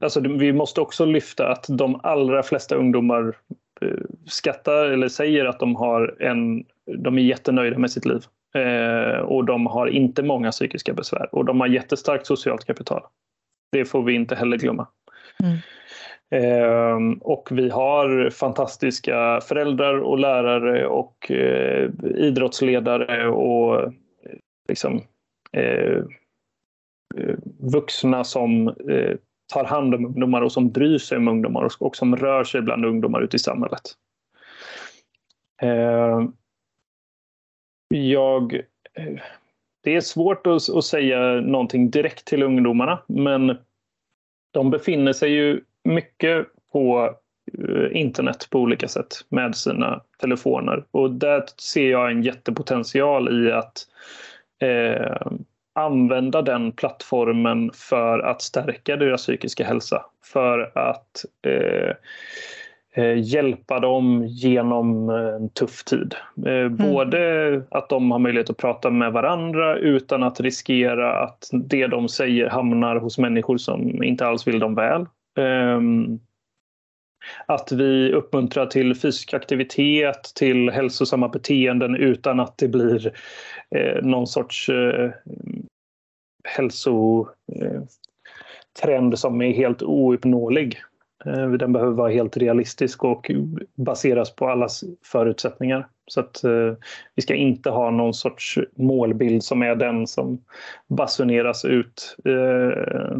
Alltså, 0.00 0.20
vi 0.20 0.52
måste 0.52 0.80
också 0.80 1.04
lyfta 1.04 1.48
att 1.48 1.66
de 1.68 2.00
allra 2.02 2.42
flesta 2.42 2.74
ungdomar 2.74 3.36
eh, 3.80 3.88
skattar 4.26 4.84
eller 4.84 5.08
säger 5.08 5.44
att 5.44 5.60
de, 5.60 5.76
har 5.76 6.16
en, 6.20 6.64
de 6.96 7.18
är 7.18 7.22
jättenöjda 7.22 7.78
med 7.78 7.90
sitt 7.90 8.04
liv. 8.04 8.22
Eh, 8.54 9.18
och 9.18 9.44
de 9.44 9.66
har 9.66 9.86
inte 9.86 10.22
många 10.22 10.50
psykiska 10.50 10.94
besvär 10.94 11.34
och 11.34 11.44
de 11.44 11.60
har 11.60 11.68
jättestarkt 11.68 12.26
socialt 12.26 12.64
kapital. 12.64 13.02
Det 13.72 13.84
får 13.84 14.02
vi 14.02 14.14
inte 14.14 14.34
heller 14.34 14.56
glömma. 14.56 14.86
Mm. 15.44 15.58
Eh, 16.30 17.18
och 17.20 17.48
vi 17.50 17.70
har 17.70 18.30
fantastiska 18.30 19.40
föräldrar 19.40 19.98
och 19.98 20.18
lärare 20.18 20.86
och 20.86 21.30
eh, 21.30 21.90
idrottsledare 22.04 23.28
och 23.28 23.82
eh, 23.82 23.90
liksom, 24.68 25.02
eh, 25.52 26.02
eh, 27.16 27.34
vuxna 27.72 28.24
som 28.24 28.68
eh, 28.68 29.16
tar 29.52 29.64
hand 29.64 29.94
om 29.94 30.06
ungdomar 30.06 30.42
och 30.42 30.52
som 30.52 30.70
bryr 30.70 30.98
sig 30.98 31.18
om 31.18 31.28
ungdomar 31.28 31.62
och, 31.62 31.72
och 31.80 31.96
som 31.96 32.16
rör 32.16 32.44
sig 32.44 32.62
bland 32.62 32.84
ungdomar 32.84 33.20
ute 33.20 33.36
i 33.36 33.38
samhället. 33.38 33.82
Ehm, 35.62 36.32
jag 37.88 38.60
det 39.88 39.96
är 39.96 40.00
svårt 40.00 40.46
att, 40.46 40.68
att, 40.76 40.84
säga 40.84 41.20
någonting 41.40 41.90
direkt 41.90 42.24
till 42.24 42.42
ungdomarna 42.42 42.98
men 43.06 43.56
de 44.50 44.70
befinner 44.70 45.12
sig 45.12 45.30
ju 45.30 45.60
mycket 45.84 46.46
på 46.72 47.14
eh, 47.58 48.00
internet 48.00 48.48
på 48.50 48.58
olika 48.58 48.88
sätt 48.88 49.14
med 49.28 49.56
sina 49.56 50.00
telefoner 50.20 50.84
och 50.90 51.10
där 51.10 51.44
ser 51.60 51.90
jag 51.90 52.10
en 52.10 52.22
jättepotential 52.22 53.46
i 53.46 53.52
att 53.52 53.86
eh, 54.62 55.16
använda 55.74 56.42
den 56.42 56.72
plattformen 56.72 57.70
för 57.74 58.18
att 58.18 58.42
stärka 58.42 58.96
deras 58.96 59.22
psykiska 59.22 59.64
hälsa. 59.64 60.04
För 60.24 60.78
att 60.78 61.24
Eh, 61.46 61.94
hjälpa 63.04 63.80
dem 63.80 64.26
genom 64.26 65.10
eh, 65.10 65.34
en 65.34 65.48
tuff 65.48 65.84
tid. 65.84 66.14
Eh, 66.46 66.52
mm. 66.52 66.76
Både 66.76 67.62
att 67.70 67.88
de 67.88 68.10
har 68.10 68.18
möjlighet 68.18 68.50
att 68.50 68.56
prata 68.56 68.90
med 68.90 69.12
varandra 69.12 69.76
utan 69.76 70.22
att 70.22 70.40
riskera 70.40 71.22
att 71.22 71.48
det 71.52 71.86
de 71.86 72.08
säger 72.08 72.48
hamnar 72.48 72.96
hos 72.96 73.18
människor 73.18 73.56
som 73.56 74.02
inte 74.02 74.26
alls 74.26 74.46
vill 74.46 74.58
dem 74.58 74.74
väl. 74.74 75.06
Ehm, 75.38 76.18
att 77.46 77.72
vi 77.72 78.12
uppmuntrar 78.12 78.66
till 78.66 78.94
fysisk 78.94 79.34
aktivitet, 79.34 80.32
till 80.34 80.70
hälsosamma 80.70 81.28
beteenden 81.28 81.96
utan 81.96 82.40
att 82.40 82.58
det 82.58 82.68
blir 82.68 83.12
någon 84.02 84.26
sorts 84.26 84.70
hälsotrend 86.44 87.28
som 89.14 89.42
är 89.42 89.52
helt 89.52 89.82
ouppnåelig. 89.82 90.78
Eh, 91.24 91.50
den 91.50 91.72
behöver 91.72 91.92
vara 91.92 92.12
helt 92.12 92.36
realistisk 92.36 93.04
och 93.04 93.30
baseras 93.74 94.34
på 94.36 94.48
allas 94.48 94.84
förutsättningar. 95.04 95.88
Så 96.06 96.20
att 96.20 96.44
eh, 96.44 96.72
vi 97.14 97.22
ska 97.22 97.34
inte 97.34 97.70
ha 97.70 97.90
någon 97.90 98.14
sorts 98.14 98.58
målbild 98.76 99.44
som 99.44 99.62
är 99.62 99.74
den 99.74 100.06
som 100.06 100.44
basuneras 100.86 101.64
ut 101.64 102.16
eh, 102.24 103.18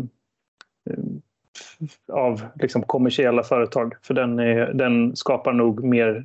av 2.12 2.42
liksom, 2.54 2.82
kommersiella 2.82 3.42
företag. 3.42 3.94
För 4.02 4.14
den, 4.14 4.38
är, 4.38 4.72
den 4.72 5.16
skapar 5.16 5.52
nog 5.52 5.84
mer 5.84 6.24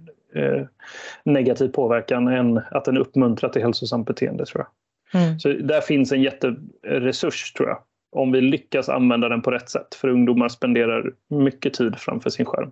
negativ 1.24 1.68
påverkan 1.68 2.28
än 2.28 2.62
att 2.72 2.86
den 2.86 2.98
uppmuntrar 2.98 3.50
till 3.50 3.62
hälsosamt 3.62 4.08
beteende 4.08 4.46
tror 4.46 4.66
jag. 5.12 5.22
Mm. 5.22 5.40
Så 5.40 5.50
där 5.50 5.82
finns 5.82 6.12
en 6.12 6.22
jätteresurs 6.22 7.54
tror 7.54 7.70
jag 7.70 7.78
om 8.14 8.32
vi 8.32 8.42
lyckas 8.42 8.90
använda 8.90 9.30
den 9.30 9.42
på 9.42 9.52
rätt 9.52 9.70
sätt. 9.70 9.96
För 9.96 10.08
ungdomar 10.08 10.50
spenderar 10.50 11.14
mycket 11.30 11.74
tid 11.74 11.96
framför 11.98 12.30
sin 12.30 12.46
skärm. 12.46 12.72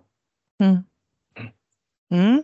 Mm. 0.63 0.77
Mm. 2.12 2.43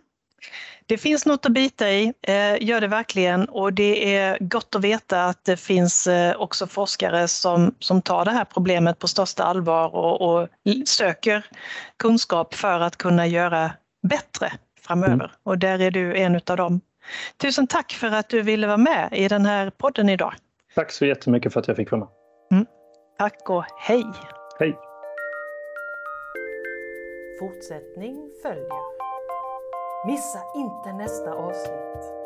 Det 0.86 0.98
finns 0.98 1.26
något 1.26 1.46
att 1.46 1.52
bita 1.52 1.90
i, 1.90 2.12
eh, 2.22 2.62
gör 2.62 2.80
det 2.80 2.86
verkligen 2.86 3.44
och 3.44 3.72
det 3.72 4.16
är 4.16 4.38
gott 4.40 4.74
att 4.74 4.84
veta 4.84 5.24
att 5.24 5.44
det 5.44 5.56
finns 5.56 6.06
eh, 6.06 6.36
också 6.36 6.66
forskare 6.66 7.28
som, 7.28 7.74
som 7.78 8.02
tar 8.02 8.24
det 8.24 8.30
här 8.30 8.44
problemet 8.44 8.98
på 8.98 9.08
största 9.08 9.44
allvar 9.44 9.94
och, 9.94 10.20
och 10.20 10.48
söker 10.86 11.46
kunskap 11.96 12.54
för 12.54 12.80
att 12.80 12.96
kunna 12.96 13.26
göra 13.26 13.70
bättre 14.08 14.52
framöver. 14.80 15.14
Mm. 15.14 15.30
Och 15.42 15.58
där 15.58 15.80
är 15.80 15.90
du 15.90 16.16
en 16.16 16.40
av 16.46 16.56
dem. 16.56 16.80
Tusen 17.36 17.66
tack 17.66 17.92
för 17.92 18.10
att 18.10 18.28
du 18.28 18.42
ville 18.42 18.66
vara 18.66 18.76
med 18.76 19.08
i 19.12 19.28
den 19.28 19.46
här 19.46 19.70
podden 19.70 20.08
idag. 20.08 20.34
Tack 20.74 20.92
så 20.92 21.06
jättemycket 21.06 21.52
för 21.52 21.60
att 21.60 21.68
jag 21.68 21.76
fick 21.76 21.90
vara 21.90 22.00
med. 22.00 22.08
Tack 23.18 23.50
och 23.50 23.64
hej! 23.76 24.04
Hej! 24.58 24.78
Fortsättning 27.38 28.30
följer. 28.42 28.82
Missa 30.06 30.42
inte 30.56 30.92
nästa 30.92 31.34
avsnitt. 31.34 32.17